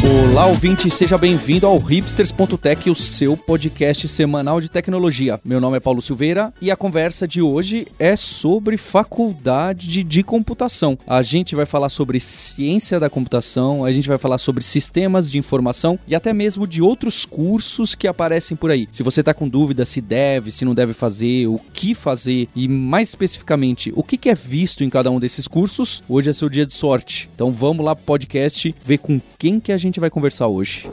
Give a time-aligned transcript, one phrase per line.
[0.00, 5.40] Olá, ouvinte, seja bem-vindo ao hipsters.tech, o seu podcast semanal de tecnologia.
[5.44, 10.96] Meu nome é Paulo Silveira e a conversa de hoje é sobre faculdade de computação.
[11.04, 15.38] A gente vai falar sobre ciência da computação, a gente vai falar sobre sistemas de
[15.38, 18.88] informação e até mesmo de outros cursos que aparecem por aí.
[18.92, 22.68] Se você está com dúvida se deve, se não deve fazer, o que fazer e
[22.68, 26.64] mais especificamente o que é visto em cada um desses cursos, hoje é seu dia
[26.64, 27.28] de sorte.
[27.34, 30.90] Então vamos lá pro podcast ver com quem que a gente vai conversar hoje.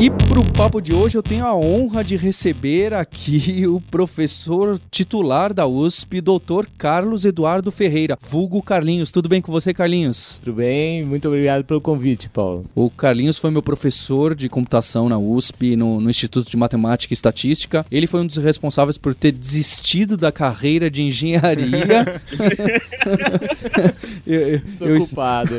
[0.00, 5.52] E pro papo de hoje eu tenho a honra de receber aqui o professor titular
[5.52, 9.12] da USP, doutor Carlos Eduardo Ferreira, vulgo Carlinhos.
[9.12, 10.40] Tudo bem com você, Carlinhos?
[10.42, 12.64] Tudo bem, muito obrigado pelo convite, Paulo.
[12.74, 17.14] O Carlinhos foi meu professor de computação na USP, no, no Instituto de Matemática e
[17.14, 17.84] Estatística.
[17.92, 22.22] Ele foi um dos responsáveis por ter desistido da carreira de engenharia.
[24.26, 25.56] eu, eu, Sou eu, culpado.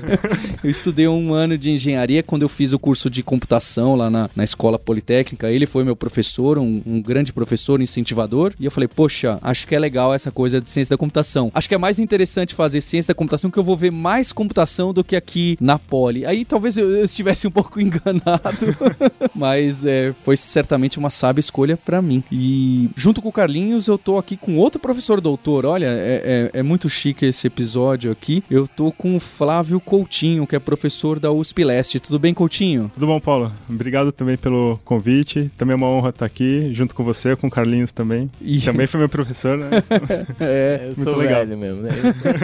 [0.64, 4.30] eu estudei um ano de engenharia quando eu fiz o curso de computação lá na,
[4.36, 5.50] na escola politécnica.
[5.50, 8.52] Ele foi meu professor, um, um, grande professor, incentivador.
[8.58, 11.50] E eu falei, poxa, acho que é legal essa coisa de ciência da computação.
[11.54, 14.92] Acho que é mais interessante fazer ciência da computação que eu vou ver mais computação
[14.92, 16.26] do que aqui na Poli.
[16.26, 18.66] Aí talvez eu, eu estivesse um pouco enganado,
[19.34, 22.22] mas é, foi certamente uma sábia escolha para mim.
[22.30, 25.66] E junto com o Carlinhos, eu tô aqui com outro professor doutor.
[25.66, 28.42] Olha, é, é, é muito chique esse episódio aqui.
[28.50, 32.00] Eu tô com o Flávio Coutinho, que é professor da USP Leste.
[32.00, 32.90] Tudo bem, Coutinho?
[32.94, 33.52] Tudo bom, Paulo?
[33.68, 35.50] Obrigado também pelo convite.
[35.56, 38.30] Também é uma honra estar aqui junto com você, com o Carlinhos também.
[38.40, 38.60] E...
[38.60, 39.70] Também foi meu professor, né?
[40.40, 41.40] é, eu muito sou legal.
[41.40, 41.90] velho mesmo, né?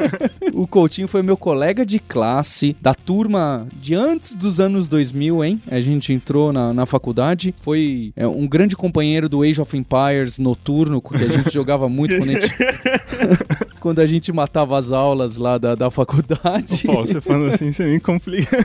[0.52, 5.62] o Coutinho foi meu colega de classe da turma de antes dos anos 2000, hein?
[5.70, 7.54] A gente entrou na, na faculdade.
[7.60, 12.16] Foi é, um grande companheiro do Age of Empires noturno, que a gente jogava muito
[12.16, 12.54] quando a gente...
[13.80, 16.82] quando a gente matava as aulas lá da, da faculdade.
[16.84, 18.58] Pô, você falando assim, você me complica.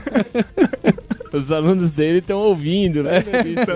[1.32, 3.24] Os alunos dele estão ouvindo, né?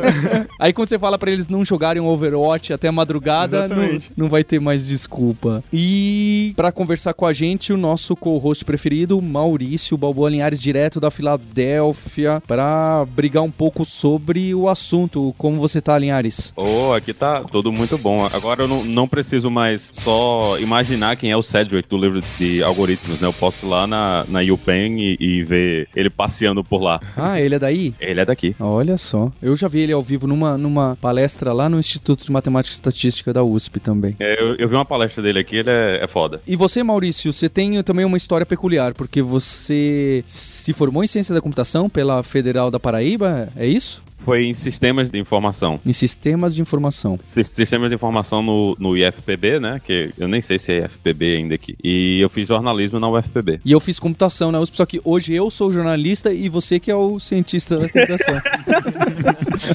[0.59, 4.44] Aí quando você fala para eles não jogarem Overwatch até a madrugada, não, não, vai
[4.44, 5.62] ter mais desculpa.
[5.72, 11.11] E para conversar com a gente, o nosso co-host preferido, Maurício Balboa Linhares, direto da
[11.11, 15.34] Filadélfia, para brigar um pouco sobre o assunto.
[15.38, 16.53] Como você tá, Linhares?
[16.56, 18.25] Oh, aqui tá tudo muito bom.
[18.32, 22.62] Agora eu não, não preciso mais só imaginar quem é o Cedric do livro de
[22.62, 23.28] algoritmos, né?
[23.28, 27.00] Eu posso ir lá na, na UPenn e, e ver ele passeando por lá.
[27.17, 27.94] Ah, ele é daí?
[28.00, 28.54] Ele é daqui.
[28.58, 29.32] Olha só.
[29.42, 32.76] Eu já vi ele ao vivo numa, numa palestra lá no Instituto de Matemática e
[32.76, 34.16] Estatística da USP também.
[34.18, 36.40] É, eu, eu vi uma palestra dele aqui, ele é, é foda.
[36.46, 41.34] E você, Maurício, você tem também uma história peculiar, porque você se formou em Ciência
[41.34, 44.02] da Computação pela Federal da Paraíba, é isso?
[44.25, 45.81] Foi em sistemas de informação.
[45.84, 47.19] Em sistemas de informação.
[47.22, 49.81] Sistemas de informação no, no IFPB, né?
[49.82, 51.76] Que eu nem sei se é IFPB ainda aqui.
[51.82, 53.60] E eu fiz jornalismo na UFPB.
[53.64, 56.91] E eu fiz computação na USP, só que hoje eu sou jornalista e você que
[56.91, 58.41] é o cientista da computação.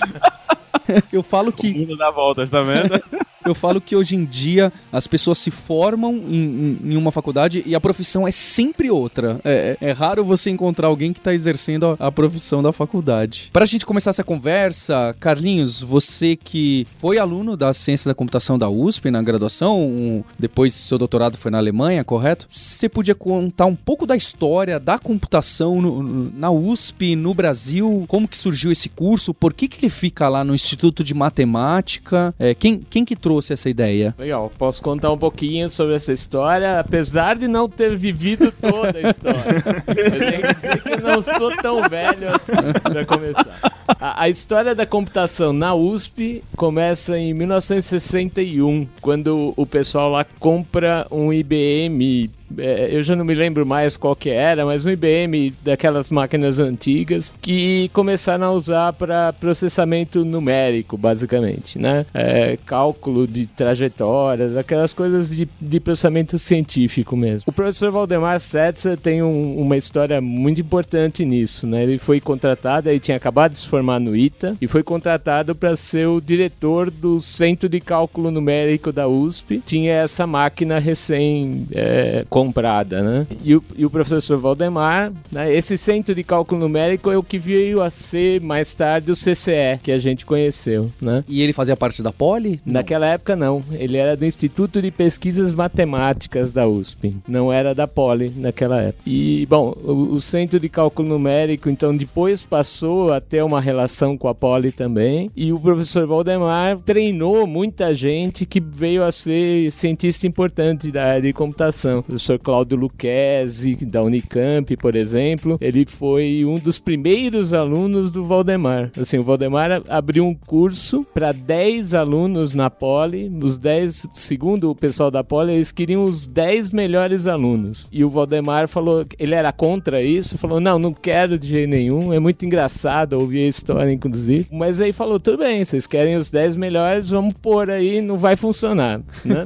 [1.12, 1.72] eu falo que.
[1.72, 3.02] O mundo dá voltas, tá vendo?
[3.46, 7.62] Eu falo que hoje em dia as pessoas se formam em, em, em uma faculdade
[7.64, 9.40] e a profissão é sempre outra.
[9.46, 13.52] É, é raro você encontrar alguém que está exercendo a, a, profissão da faculdade.
[13.54, 18.58] Para a gente começar essa conversa, Carlinhos, você que foi aluno da ciência da computação
[18.58, 22.48] da USP na graduação, um, depois seu doutorado foi na Alemanha, correto?
[22.50, 28.06] Você podia contar um pouco da história da computação no, na USP, no Brasil?
[28.08, 29.36] Como que surgiu esse curso?
[29.36, 32.34] Por que, que ele fica lá no Instituto de Matemática?
[32.40, 34.16] É, quem, quem que trouxe trouxe essa ideia?
[34.18, 39.10] Legal, posso contar um pouquinho sobre essa história, apesar de não ter vivido toda a
[39.10, 39.44] história.
[39.88, 43.76] Eu tenho que dizer que não sou tão velho assim para começar.
[44.00, 51.06] A, a, história da computação na USP começa em 1961, quando o pessoal lá compra
[51.12, 56.10] um IBM eu já não me lembro mais qual que era, mas um IBM daquelas
[56.10, 62.06] máquinas antigas que começaram a usar para processamento numérico, basicamente, né?
[62.14, 67.44] É, cálculo de trajetórias, aquelas coisas de, de processamento científico mesmo.
[67.48, 71.84] O professor Valdemar Setzer tem um, uma história muito importante nisso, né?
[71.84, 75.76] Ele foi contratado, ele tinha acabado de se formar no ITA e foi contratado para
[75.76, 79.62] ser o diretor do Centro de Cálculo Numérico da USP.
[79.66, 83.28] Tinha essa máquina recém é, comprada, né?
[83.44, 87.40] E o, e o professor Valdemar, né, esse Centro de Cálculo Numérico é o que
[87.40, 91.24] veio a ser mais tarde o CCE, que a gente conheceu, né?
[91.28, 92.62] E ele fazia parte da Poli?
[92.66, 97.88] Naquela época não, ele era do Instituto de Pesquisas Matemáticas da USP, não era da
[97.88, 99.04] Poli naquela época.
[99.06, 104.18] E, bom, o, o Centro de Cálculo Numérico, então, depois passou a ter uma relação
[104.18, 109.72] com a Poli também, e o professor Valdemar treinou muita gente que veio a ser
[109.72, 112.00] cientista importante da área de computação.
[112.00, 118.24] O professor Cláudio Lucchesi, da Unicamp, por exemplo, ele foi um dos primeiros alunos do
[118.26, 118.92] Valdemar.
[118.98, 124.76] Assim, o Valdemar abriu um curso para 10 alunos na Poli, os 10, segundo o
[124.76, 127.88] pessoal da Poli, eles queriam os 10 melhores alunos.
[127.92, 132.14] E o Valdemar falou, ele era contra isso, falou: "Não, não quero de jeito nenhum,
[132.14, 134.48] é muito engraçado ouvir a história inclusive".
[134.52, 138.36] Mas aí falou: "Tudo bem, vocês querem os 10 melhores, vamos pôr aí, não vai
[138.36, 139.44] funcionar", né?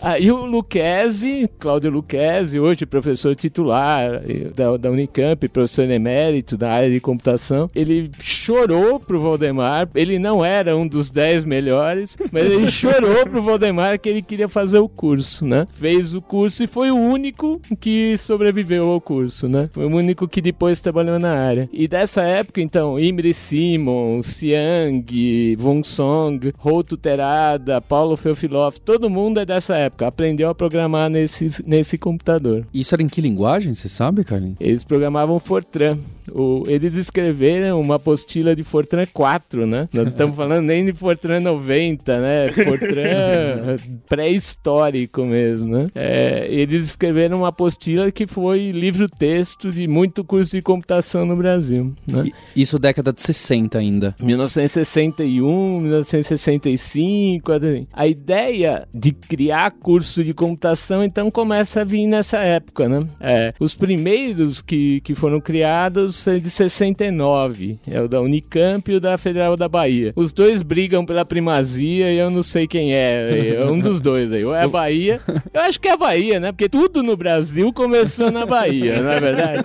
[0.00, 4.20] aí o Luquezzi, Cláudio Luquezzi, hoje professor titular
[4.54, 10.44] da, da Unicamp, professor emérito da área de computação, ele chorou pro Valdemar, ele não
[10.44, 14.86] era um dos 10 melhores, mas ele chorou pro Valdemar que ele queria fazer o
[14.86, 15.64] curso, né?
[15.72, 19.70] Fez o curso e foi o único que sobreviveu ao curso, né?
[19.72, 21.66] Foi o único que depois trabalhou na área.
[21.72, 29.40] E dessa época, então, Imre Simon, Siang, Wong Song, Routo Terada, Paulo Feofilov, todo mundo
[29.40, 30.06] é dessa época.
[30.06, 32.66] Aprendeu a programar nesse, nesse computador.
[32.72, 34.56] Isso era em que linguagem, você sabe, Carlinhos?
[34.60, 35.98] Eles programavam Fortran.
[36.32, 39.88] O, eles escreveram uma apostila de Fortran 4, né?
[39.92, 42.50] Não estamos falando nem de Fortran 90, né?
[42.52, 43.78] Fortran
[44.08, 45.86] pré-histórico mesmo, né?
[45.94, 51.94] É, eles escreveram uma apostila que foi livro-texto de muito curso de computação no Brasil,
[52.06, 52.24] né?
[52.54, 54.14] Isso década de 60 ainda.
[54.20, 57.52] 1961, 1965.
[57.52, 57.86] assim.
[57.92, 63.06] A ideia de criar curso de computação, então, começa a vir nessa época, né?
[63.20, 67.78] É, os primeiros que, que foram criados de 69.
[67.88, 70.12] É o da Unicamp e o da Federal da Bahia.
[70.16, 73.56] Os dois brigam pela primazia e eu não sei quem é.
[73.56, 74.44] É um dos dois aí.
[74.44, 75.20] Ou é a Bahia.
[75.52, 76.52] Eu acho que é a Bahia, né?
[76.52, 79.64] Porque tudo no Brasil começou na Bahia, não é verdade?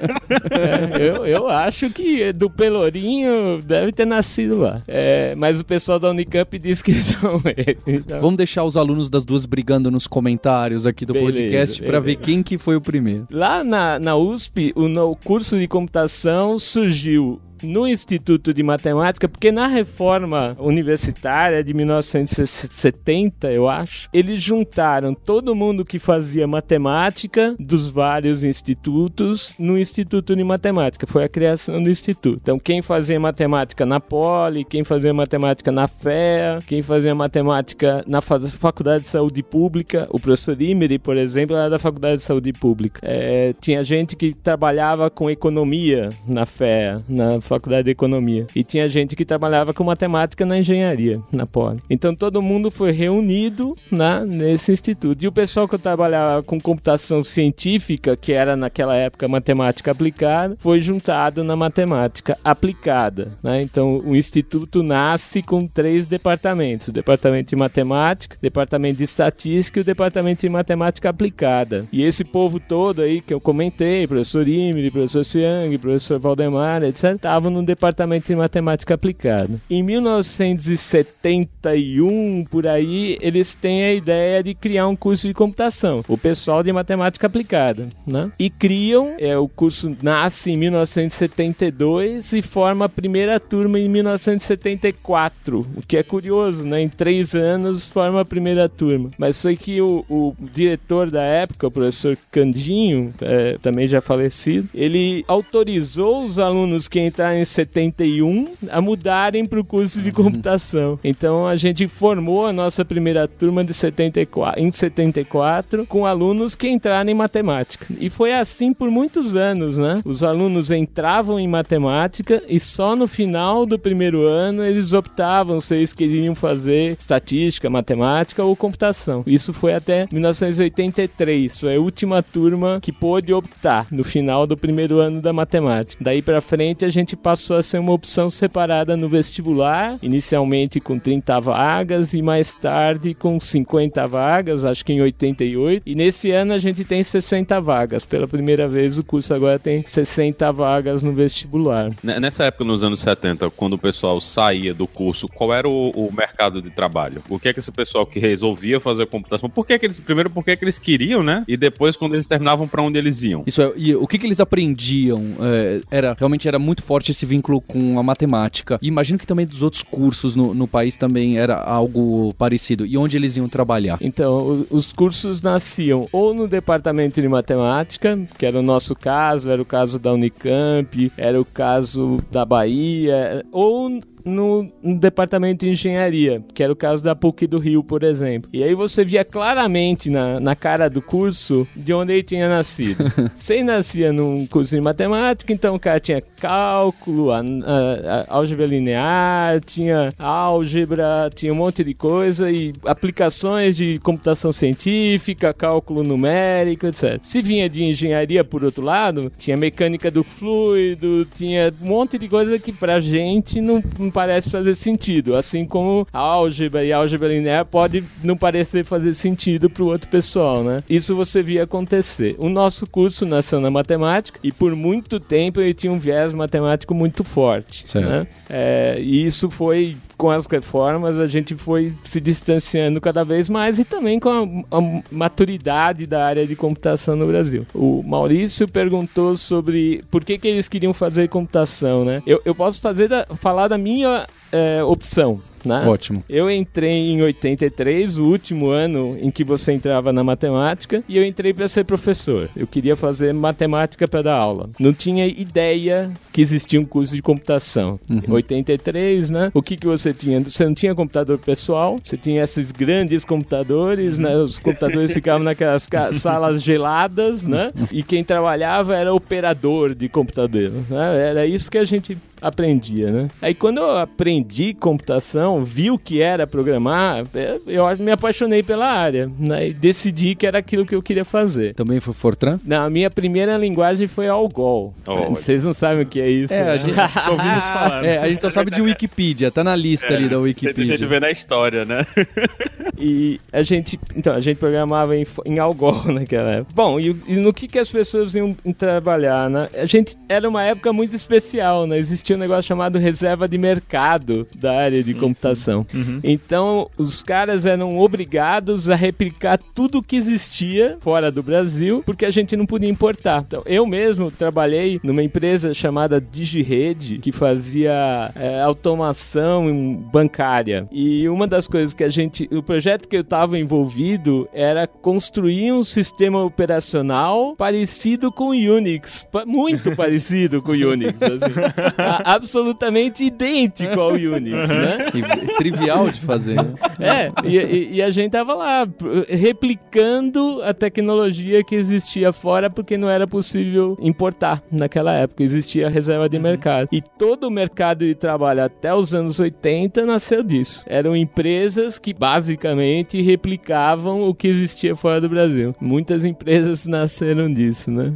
[0.50, 4.81] É, eu, eu acho que do Pelourinho deve ter nascido lá.
[4.88, 7.81] É, mas o pessoal da Unicamp diz que são eles.
[7.86, 12.00] Então, Vamos deixar os alunos das duas brigando nos comentários aqui do Beleza, podcast para
[12.00, 13.28] ver quem que foi o primeiro.
[13.31, 19.52] Lá na, na USP, o, no curso de computação surgiu no Instituto de Matemática, porque
[19.52, 27.90] na reforma universitária de 1970, eu acho, eles juntaram todo mundo que fazia matemática dos
[27.90, 31.06] vários institutos no Instituto de Matemática.
[31.08, 32.40] Foi a criação do instituto.
[32.42, 38.22] Então, quem fazia matemática na Poli, quem fazia matemática na FEA, quem fazia matemática na
[38.22, 42.54] fa- Faculdade de Saúde Pública, o professor Imery, por exemplo, era da Faculdade de Saúde
[42.54, 43.00] Pública.
[43.04, 48.46] É, tinha gente que trabalhava com economia na FEA, na Faculdade de Economia.
[48.56, 51.81] E tinha gente que trabalhava com matemática na engenharia, na Poli.
[51.90, 55.24] Então todo mundo foi reunido na, nesse instituto.
[55.24, 60.80] E o pessoal que trabalhava com computação científica, que era naquela época matemática aplicada, foi
[60.80, 63.31] juntado na matemática aplicada.
[63.42, 63.62] né?
[63.62, 69.80] Então o instituto nasce com três departamentos: o departamento de matemática, o departamento de estatística
[69.80, 71.88] e o departamento de matemática aplicada.
[71.92, 77.39] E esse povo todo aí que eu comentei, professor Imre, professor Siang, professor Valdemar, etc.,
[77.40, 79.60] estavam no departamento de matemática aplicada.
[79.70, 86.18] Em 1971, por aí, eles têm a ideia de criar um curso de computação, o
[86.18, 88.30] pessoal de matemática aplicada, né?
[88.38, 95.66] E criam, é, o curso nasce em 1972 e forma a primeira turma em 1974,
[95.78, 96.81] o que é curioso, né?
[96.81, 99.10] Em três anos forma a primeira turma.
[99.18, 104.68] Mas foi que o, o diretor da época, o professor Candinho, é, também já falecido,
[104.74, 111.00] ele autorizou os alunos que entraram em 71 a mudarem para o curso de computação.
[111.04, 116.69] Então a gente formou a nossa primeira turma de 74, em 74 com alunos que
[116.69, 117.86] entraram em matemática.
[118.00, 120.02] E foi assim por muitos anos, né?
[120.06, 125.76] Os alunos entravam em matemática e só no final do primeiro ano eles optavam se
[125.76, 129.24] eles queriam fazer estatística, matemática ou computação.
[129.26, 135.00] Isso foi até 1983, foi a última turma que pôde optar no final do primeiro
[135.00, 136.04] ano da matemática.
[136.04, 140.97] Daí para frente a gente passou a ser uma opção separada no vestibular, inicialmente com
[140.97, 145.83] 30 vagas e mais tarde com 50 vagas, acho que em 88.
[145.85, 148.06] E nesse ano a gente tem 60 vagas.
[148.06, 151.92] Pela primeira vez o curso agora tem 60 vagas no vestibular.
[152.04, 156.14] Nessa época, nos anos 70, quando o pessoal saía do curso, qual era o, o
[156.14, 157.23] mercado de trabalho?
[157.30, 160.30] O que é que esse pessoal que resolvia fazer computação, por que, que eles, primeiro,
[160.30, 161.44] por que, que eles queriam, né?
[161.47, 163.44] E depois, quando eles terminavam, para onde eles iam?
[163.45, 165.23] Isso é, e o que, que eles aprendiam?
[165.42, 168.80] É, era Realmente era muito forte esse vínculo com a matemática.
[168.81, 172.85] E imagino que também dos outros cursos no, no país também era algo parecido.
[172.85, 173.97] E onde eles iam trabalhar?
[174.01, 179.61] Então, os cursos nasciam ou no departamento de matemática, que era o nosso caso, era
[179.61, 186.44] o caso da Unicamp, era o caso da Bahia, ou no, no, departamento de engenharia,
[186.54, 188.49] que era o caso da PUC do Rio, por exemplo.
[188.54, 193.04] E aí você via claramente na, na cara do curso de onde ele tinha nascido.
[193.38, 198.66] você nascia num curso de matemática, então o cara tinha cálculo, a, a, a, álgebra
[198.66, 206.88] linear, tinha álgebra, tinha um monte de coisa e aplicações de computação científica, cálculo numérico,
[206.88, 207.19] etc.
[207.23, 212.28] Se vinha de engenharia, por outro lado, tinha mecânica do fluido, tinha um monte de
[212.28, 215.35] coisa que pra gente não, não parece fazer sentido.
[215.35, 219.87] Assim como a álgebra e a álgebra linear pode não parecer fazer sentido para o
[219.87, 220.83] outro pessoal, né?
[220.89, 222.35] Isso você via acontecer.
[222.39, 226.94] O nosso curso nasceu na matemática e por muito tempo ele tinha um viés matemático
[226.94, 228.09] muito forte, certo.
[228.09, 228.28] né?
[228.49, 233.80] É, e isso foi com as reformas a gente foi se distanciando cada vez mais
[233.80, 237.66] e também com a, a, maturidade da área de computação no Brasil.
[237.73, 242.21] O Maurício perguntou sobre por que, que eles queriam fazer computação, né?
[242.28, 245.42] Eu, eu posso fazer da, falar da minha é, opção.
[245.66, 245.85] Né?
[245.87, 246.23] Ótimo.
[246.30, 251.23] Eu entrei em 83, o último ano em que você entrava na matemática, e eu
[251.23, 252.49] entrei para ser professor.
[252.56, 254.69] Eu queria fazer matemática para dar aula.
[254.80, 257.99] Não tinha ideia que existia um curso de computação.
[258.09, 258.21] Uhum.
[258.28, 259.51] Em 83, né?
[259.54, 260.42] O que, que você tinha?
[260.42, 264.35] Você não tinha computador pessoal, você tinha esses grandes computadores, né?
[264.37, 267.71] Os computadores ficavam naquelas salas geladas, né?
[267.92, 270.71] E quem trabalhava era operador de computador.
[270.89, 271.30] Né?
[271.30, 273.28] Era isso que a gente aprendia, né?
[273.42, 278.88] Aí quando eu aprendi computação, vi o que era programar, é, eu me apaixonei pela
[278.88, 279.69] área, né?
[279.69, 281.74] E decidi que era aquilo que eu queria fazer.
[281.74, 282.60] Também foi Fortran?
[282.66, 284.94] Não, a minha primeira linguagem foi Algol.
[285.08, 286.54] Oh, Vocês não sabem o que é isso.
[286.54, 286.72] É, né?
[286.72, 288.06] a gente só ouvimos falar.
[288.06, 290.94] É, a gente só sabe de Wikipedia, tá na lista é, ali da Wikipedia.
[290.96, 292.06] A gente vê na história, né?
[292.98, 296.74] e a gente, então, a gente programava em, em Algol naquela época.
[296.76, 299.69] Bom, e, e no que que as pessoas iam trabalhar, né?
[299.76, 301.98] A gente era uma época muito especial, né?
[301.98, 305.86] Existia tinha um negócio chamado reserva de mercado da área de sim, computação.
[305.90, 305.98] Sim.
[305.98, 306.19] Uhum.
[306.24, 312.30] Então, os caras eram obrigados a replicar tudo que existia fora do Brasil, porque a
[312.30, 313.44] gente não podia importar.
[313.48, 320.88] Então, eu mesmo trabalhei numa empresa chamada DigiRede, que fazia é, automação bancária.
[320.92, 322.48] E uma das coisas que a gente.
[322.52, 329.28] O projeto que eu estava envolvido era construir um sistema operacional parecido com o Unix.
[329.48, 331.16] Muito parecido com o Unix.
[331.21, 334.97] Assim absolutamente idêntico ao Unix, né?
[335.19, 336.73] E, trivial de fazer, né?
[336.99, 338.88] É, e, e, a gente tava lá
[339.28, 345.90] replicando a tecnologia que existia fora porque não era possível importar naquela época, existia a
[345.90, 346.44] reserva de uhum.
[346.44, 346.88] mercado.
[346.92, 350.83] E todo o mercado de trabalho até os anos 80 nasceu disso.
[350.85, 355.76] Eram empresas que basicamente replicavam o que existia fora do Brasil.
[355.80, 358.14] Muitas empresas nasceram disso, né?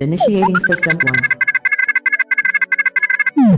[0.00, 0.94] Initiating System
[1.42, 1.45] 1.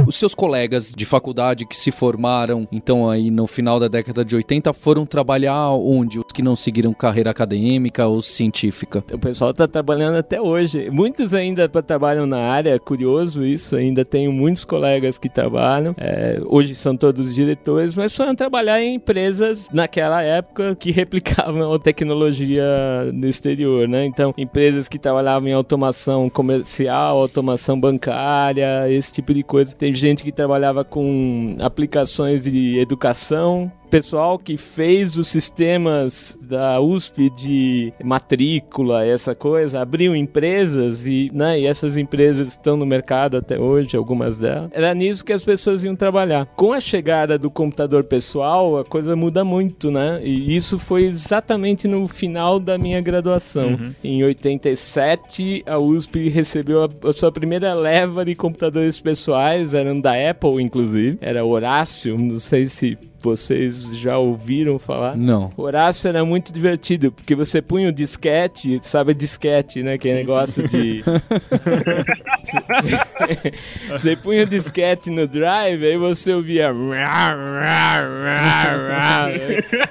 [0.07, 4.35] Os seus colegas de faculdade que se formaram, então aí no final da década de
[4.35, 6.19] 80, foram trabalhar onde?
[6.19, 9.05] Os que não seguiram carreira acadêmica ou científica?
[9.13, 10.91] O pessoal está trabalhando até hoje.
[10.91, 13.77] Muitos ainda trabalham na área, é curioso isso.
[13.77, 15.95] Ainda tenho muitos colegas que trabalham.
[15.99, 21.79] É, hoje são todos diretores, mas foram trabalhar em empresas naquela época que replicavam a
[21.79, 22.65] tecnologia
[23.13, 24.05] no exterior, né?
[24.05, 30.25] Então, empresas que trabalhavam em automação comercial, automação bancária, esse tipo de coisa tem gente
[30.25, 39.05] que trabalhava com aplicações de educação, pessoal que fez os sistemas da USP de matrícula,
[39.05, 44.39] essa coisa, abriu empresas e, né, e essas empresas estão no mercado até hoje, algumas
[44.39, 44.71] delas.
[44.73, 46.47] Era nisso que as pessoas iam trabalhar.
[46.57, 50.21] Com a chegada do computador pessoal, a coisa muda muito, né?
[50.23, 53.71] E isso foi exatamente no final da minha graduação.
[53.71, 53.95] Uhum.
[54.03, 60.13] Em 87, a USP recebeu a, a sua primeira leva de computadores pessoais, eram da
[60.31, 61.19] Apple, inclusive.
[61.21, 65.17] Era Horácio, não sei se vocês já ouviram falar.
[65.17, 65.53] Não.
[65.57, 69.99] Horácio era muito divertido, porque você punha o disquete, sabe disquete, né?
[69.99, 71.03] Que é negócio de.
[73.91, 76.73] você punha o disquete no drive, aí você ouvia.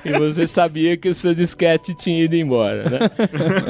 [0.04, 3.00] e você sabia que o seu disquete tinha ido embora, né?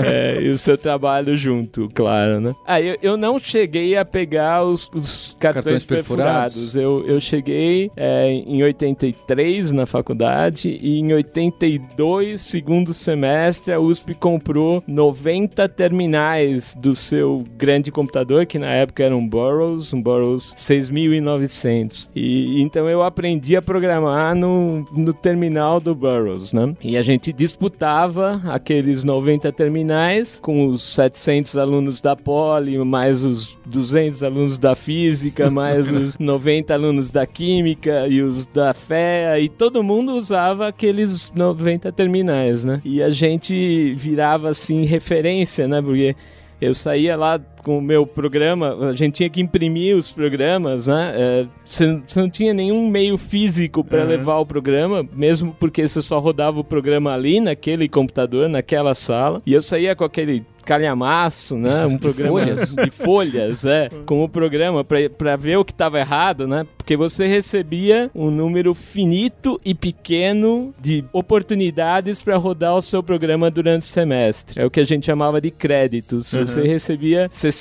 [0.05, 2.55] É, e o seu trabalho junto, claro, né?
[2.65, 6.53] Ah, eu, eu não cheguei a pegar os, os cartões, Cartões perfurados?
[6.53, 6.75] perfurados.
[6.75, 14.13] Eu, eu cheguei é, em 83 na faculdade e em 82, segundo semestre, a USP
[14.13, 20.53] comprou 90 terminais do seu grande computador, que na época era um Burroughs, um Burroughs
[20.55, 22.09] 6900.
[22.15, 26.73] E então eu aprendi a programar no, no terminal do Burroughs, né?
[26.81, 33.57] E a gente disputava aqueles 90 terminais com os 700 alunos da Poli, mais os
[33.65, 39.49] 200 alunos da Física, mais os 90 alunos da Química e os da FEA, e
[39.49, 42.81] todo mundo usava aqueles 90 terminais, né?
[42.83, 45.81] E a gente virava assim referência, né?
[45.81, 46.15] Porque
[46.59, 51.13] eu saía lá com o meu programa, a gente tinha que imprimir os programas, né?
[51.15, 54.07] É, Você você não tinha nenhum meio físico para Uhum.
[54.07, 59.39] levar o programa, mesmo porque você só rodava o programa ali naquele computador, naquela sala.
[59.45, 61.85] E eu saía com aquele calhamaço, né?
[61.85, 62.75] Um programa folhas?
[62.75, 66.65] de folhas, é, com o programa pra ver o que estava errado, né?
[66.77, 73.49] Porque você recebia um número finito e pequeno de oportunidades para rodar o seu programa
[73.49, 74.61] durante o semestre.
[74.61, 76.31] É o que a gente chamava de créditos.
[76.33, 77.56] Você recebia 60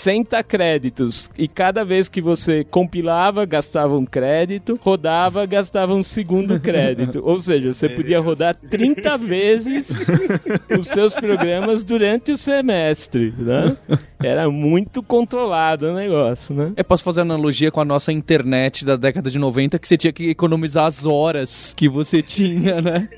[0.46, 7.22] créditos e cada vez que você compilava, gastava um crédito, rodava, gastava um segundo crédito.
[7.24, 9.88] Ou seja, você podia rodar 30 vezes
[10.78, 13.76] os seus programas durante o semestre, né?
[14.22, 16.72] Era muito controlado o negócio, né?
[16.76, 20.12] Eu posso fazer analogia com a nossa internet da década de 90, que você tinha
[20.12, 23.08] que economizar as horas que você tinha, né?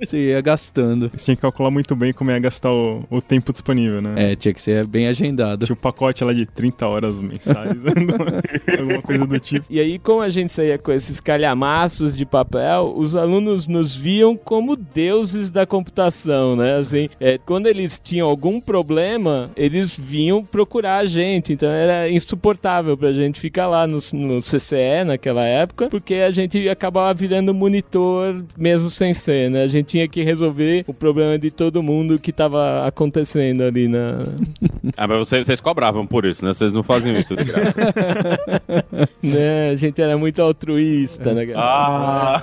[0.00, 1.08] Você ia gastando.
[1.10, 4.32] Você tinha que calcular muito bem como ia gastar o, o tempo disponível, né?
[4.32, 5.64] É, tinha que ser bem agendado.
[5.66, 7.82] Tinha o pacote lá de 30 horas mensais,
[8.78, 9.66] alguma coisa do tipo.
[9.68, 14.36] E aí, como a gente saía com esses calhamaços de papel, os alunos nos viam
[14.36, 16.76] como deuses da computação, né?
[16.76, 21.52] Assim, é, quando eles tinham algum problema, eles vinham procurar a gente.
[21.52, 26.68] Então era insuportável pra gente ficar lá no, no CCE naquela época, porque a gente
[26.68, 29.62] acabava virando monitor mesmo sem ser, né?
[29.62, 34.24] A gente tinha que resolver o problema de todo mundo que tava acontecendo ali na,
[34.96, 36.52] Ah, mas vocês, vocês cobravam por isso, né?
[36.52, 37.74] Vocês não faziam isso de graça.
[39.22, 39.70] né?
[39.70, 41.46] A gente era muito altruísta, né?
[41.56, 42.42] ah!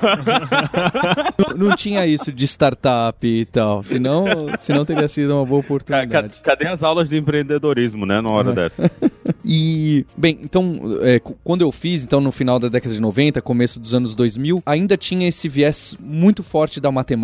[1.38, 3.84] Não, não tinha isso de startup e tal.
[3.84, 4.26] Senão,
[4.58, 6.42] senão teria sido uma boa oportunidade.
[6.42, 8.22] Cadê as aulas de empreendedorismo, né?
[8.22, 9.02] Numa hora dessas.
[9.46, 13.80] E, bem, então, é, quando eu fiz, então, no final da década de 90, começo
[13.80, 17.22] dos anos 2000, ainda tinha esse viés muito forte da matemática,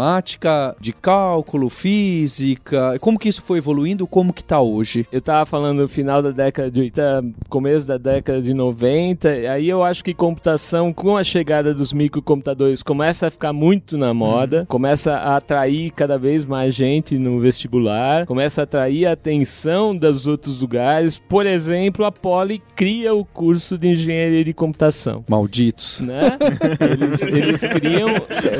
[0.80, 2.98] de cálculo, física.
[3.00, 4.08] Como que isso foi evoluindo?
[4.08, 5.06] Como que tá hoje?
[5.12, 9.68] Eu tava falando no final da década de 80, começo da década de 90, aí
[9.68, 14.66] eu acho que computação, com a chegada dos microcomputadores, começa a ficar muito na moda,
[14.70, 20.26] começa a atrair cada vez mais gente no vestibular, começa a atrair a atenção dos
[20.26, 21.20] outros lugares.
[21.20, 26.00] Por exemplo, a Poli cria o curso de engenharia de computação Malditos.
[26.00, 26.38] né?
[26.80, 28.10] Eles, eles criam.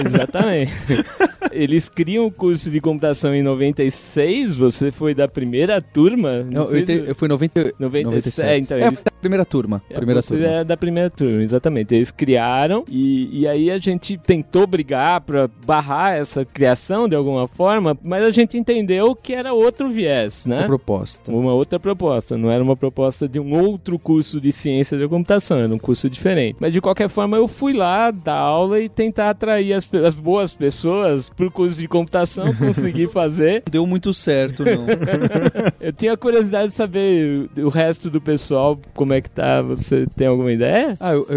[0.06, 0.74] Exatamente.
[1.52, 4.58] Eles criam o curso de computação em 96.
[4.58, 6.44] Você foi da primeira turma?
[6.44, 9.82] Não Eu, sei eu, fui em 90, 97, então, é, eles- primeira turma.
[9.90, 10.48] É, Primeira você turma.
[10.48, 11.94] é da primeira turma, exatamente.
[11.94, 17.48] Eles criaram e, e aí a gente tentou brigar pra barrar essa criação de alguma
[17.48, 20.56] forma, mas a gente entendeu que era outro viés, né?
[20.56, 21.32] Outra proposta.
[21.32, 25.58] Uma outra proposta, não era uma proposta de um outro curso de ciência da computação,
[25.58, 26.58] era um curso diferente.
[26.60, 30.54] Mas de qualquer forma, eu fui lá dar aula e tentar atrair as, as boas
[30.54, 33.64] pessoas pro curso de computação, consegui fazer.
[33.70, 34.86] Deu muito certo, não.
[35.80, 39.62] Eu tinha curiosidade de saber o resto do pessoal, como é que tá.
[39.62, 40.96] Você tem alguma ideia?
[41.00, 41.28] Ah, eu,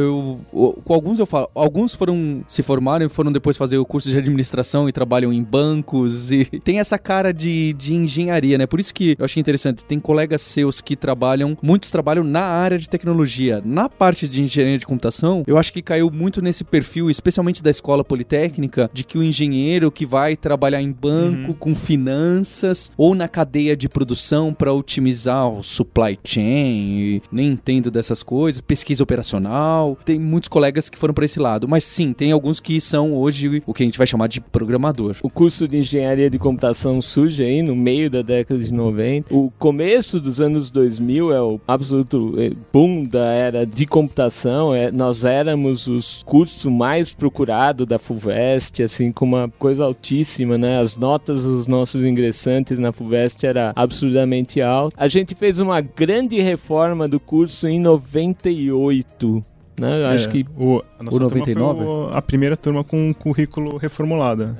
[0.53, 4.09] eu- com alguns eu falo, alguns foram se formaram e foram depois fazer o curso
[4.11, 8.67] de administração e trabalham em bancos e tem essa cara de, de engenharia, né?
[8.67, 12.79] Por isso que eu achei interessante, tem colegas seus que trabalham, muitos trabalham na área
[12.79, 13.63] de tecnologia.
[13.65, 17.71] Na parte de engenharia de computação, eu acho que caiu muito nesse perfil, especialmente da
[17.71, 23.29] escola politécnica, de que o engenheiro que vai trabalhar em banco com finanças ou na
[23.29, 29.97] cadeia de produção para otimizar o supply chain, nem entendo dessas coisas, pesquisa operacional.
[30.05, 33.63] Tem muitos colegas que foram para esse lado, mas sim, tem alguns que são hoje
[33.67, 35.17] o que a gente vai chamar de programador.
[35.23, 39.35] O curso de engenharia de computação surge aí no meio da década de 90.
[39.35, 44.75] O começo dos anos 2000 é o absoluto eh, boom da era de computação.
[44.75, 50.81] É, nós éramos os cursos mais procurados da FUVEST, assim, com uma coisa altíssima, né?
[50.81, 54.97] As notas dos nossos ingressantes na FUVEST era absurdamente alta.
[54.99, 59.43] A gente fez uma grande reforma do curso em 98.
[59.79, 60.03] Né?
[60.03, 61.79] É, Acho que o, a nossa o turma 99?
[61.79, 64.57] foi o- a primeira turma com um currículo reformulado.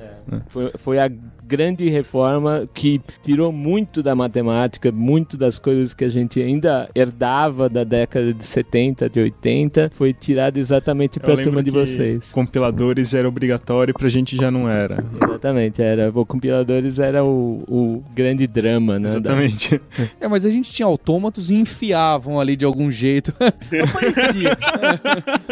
[0.47, 1.09] Foi, foi a
[1.51, 7.67] grande reforma que tirou muito da matemática, muito das coisas que a gente ainda herdava
[7.67, 12.31] da década de 70, de 80, foi tirado exatamente para a turma de que vocês.
[12.31, 15.03] Compiladores era obrigatório e pra gente já não era.
[15.27, 19.09] Exatamente, era, o compiladores era o, o grande drama, né?
[19.09, 19.81] da- Exatamente.
[20.21, 23.33] É, mas a gente tinha autômatos e enfiavam ali de algum jeito.
[23.41, 24.57] Aparecia.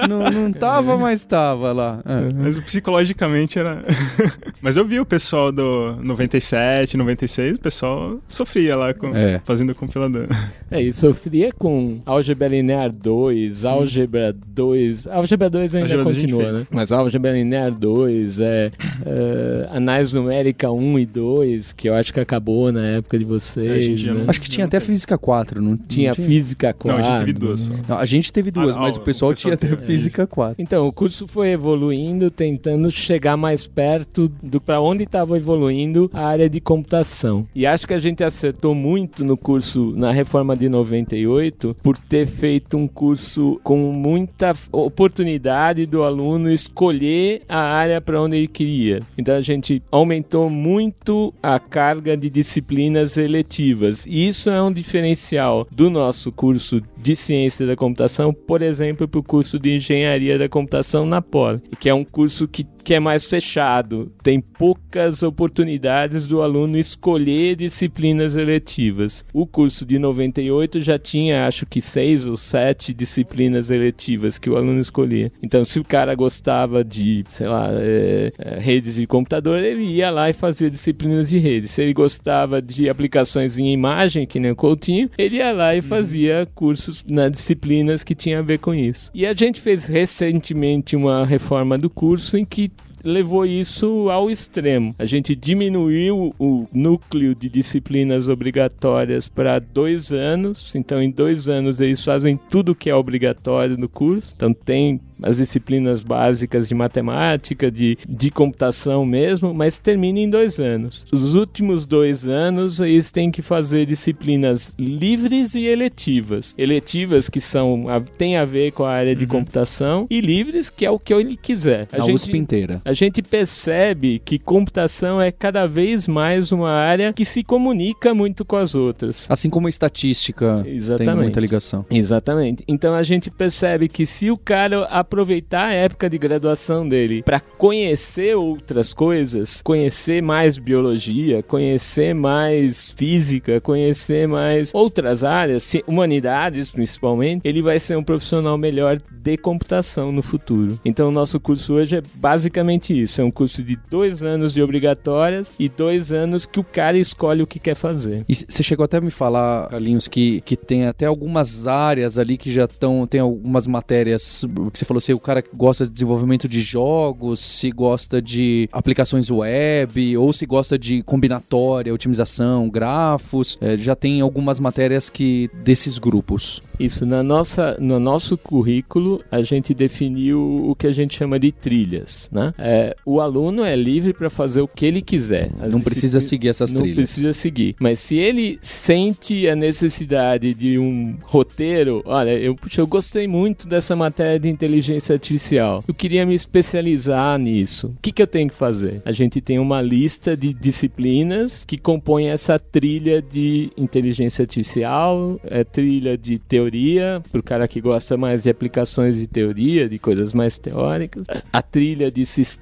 [0.07, 2.01] não, não tava, mas tava lá.
[2.05, 2.33] É.
[2.33, 3.83] Mas psicologicamente era.
[4.61, 9.09] Mas eu vi o pessoal do 97, 96, o pessoal sofria lá com...
[9.15, 9.39] É.
[9.43, 10.27] fazendo compilador.
[10.71, 15.07] É, e sofria com álgebra linear 2, álgebra 2.
[15.07, 16.67] Álgebra 2 ainda Álgebra 2 a gente continua, né?
[16.69, 18.71] Mas álgebra linear 2, é,
[19.03, 23.27] é, análise numérica 1 e 2, que eu acho que acabou na época de É,
[23.27, 23.99] vocês.
[23.99, 24.19] já né?
[24.21, 27.01] não- Acho que tinha até física 4, não Tinha não física 4.
[27.01, 27.73] Não, a gente teve duas só.
[27.87, 30.27] Não, a gente teve duas, Ah, mas o- o pessoal o pessoal tinha até física
[30.27, 30.55] 4.
[30.61, 35.78] Então, o curso foi evoluindo, tentando chegar mais perto do para onde estava evoluindo
[36.13, 37.47] a área de computação.
[37.55, 42.25] E acho que a gente acertou muito no curso na reforma de 98 por ter
[42.27, 48.99] feito um curso com muita oportunidade do aluno escolher a área para onde ele queria.
[49.17, 54.05] Então a gente aumentou muito a carga de disciplinas eletivas.
[54.05, 59.19] E isso é um diferencial do nosso curso de ciência da computação, por exemplo, para
[59.19, 62.99] o curso de engenharia da computação na Poli, que é um curso que, que é
[62.99, 69.23] mais fechado, tem poucas oportunidades do aluno escolher disciplinas eletivas.
[69.33, 74.57] O curso de 98 já tinha, acho que seis ou sete disciplinas eletivas que o
[74.57, 75.31] aluno escolhia.
[75.41, 80.09] Então, se o cara gostava de, sei lá, é, é, redes de computador, ele ia
[80.09, 81.67] lá e fazia disciplinas de rede.
[81.67, 85.81] Se ele gostava de aplicações em imagem, que nem o Coutinho, ele ia lá e
[85.81, 89.11] fazia cursos na disciplinas que tinha a ver com isso.
[89.13, 92.71] E a gente fez recentemente uma reforma do curso em que
[93.03, 94.93] levou isso ao extremo.
[94.97, 100.73] A gente diminuiu o núcleo de disciplinas obrigatórias para dois anos.
[100.75, 104.33] Então, em dois anos, eles fazem tudo que é obrigatório no curso.
[104.35, 110.59] Então, tem as disciplinas básicas de matemática, de, de computação mesmo, mas termina em dois
[110.59, 111.05] anos.
[111.11, 116.53] Os últimos dois anos, eles têm que fazer disciplinas livres e eletivas.
[116.57, 120.85] Eletivas que são a, têm a ver com a área de computação e livres, que
[120.85, 121.87] é o que ele quiser.
[121.91, 122.81] A USP inteira.
[122.89, 128.43] A gente percebe que computação é cada vez mais uma área que se comunica muito
[128.43, 129.27] com as outras.
[129.29, 131.21] Assim como a estatística tem Exatamente.
[131.21, 131.85] muita ligação.
[131.87, 132.63] Exatamente.
[132.67, 137.39] Então a gente percebe que se o cara aproveitar a época de graduação dele para
[137.39, 147.47] conhecer outras coisas, conhecer mais biologia, conhecer mais física, conhecer mais outras áreas, humanidades principalmente,
[147.47, 150.79] ele vai ser um profissional melhor de computação no futuro.
[150.83, 153.21] Então o nosso curso hoje é basicamente isso.
[153.21, 157.41] É um curso de dois anos de obrigatórias e dois anos que o cara escolhe
[157.41, 158.25] o que quer fazer.
[158.27, 162.37] E você chegou até a me falar, Carlinhos, que, que tem até algumas áreas ali
[162.37, 163.05] que já estão.
[163.07, 167.71] Tem algumas matérias que você falou assim: o cara gosta de desenvolvimento de jogos, se
[167.71, 173.57] gosta de aplicações web, ou se gosta de combinatória, otimização, grafos.
[173.61, 176.61] é, já tem algumas matérias que desses grupos.
[176.79, 181.51] Isso, na nossa, no nosso currículo, a gente definiu o que a gente chama de
[181.51, 182.53] trilhas, né?
[182.57, 182.68] É,
[183.05, 185.51] o aluno é livre para fazer o que ele quiser.
[185.59, 186.97] As Não precisa seguir essas não trilhas.
[186.97, 187.75] precisa seguir.
[187.79, 193.67] Mas se ele sente a necessidade de um roteiro, olha, eu, puxa, eu gostei muito
[193.67, 195.83] dessa matéria de inteligência artificial.
[195.87, 197.87] Eu queria me especializar nisso.
[197.87, 199.01] O que, que eu tenho que fazer?
[199.05, 205.63] A gente tem uma lista de disciplinas que compõem essa trilha de inteligência artificial, é
[205.63, 210.33] trilha de teoria, para o cara que gosta mais de aplicações de teoria, de coisas
[210.33, 211.25] mais teóricas.
[211.51, 212.58] A trilha de sistemas,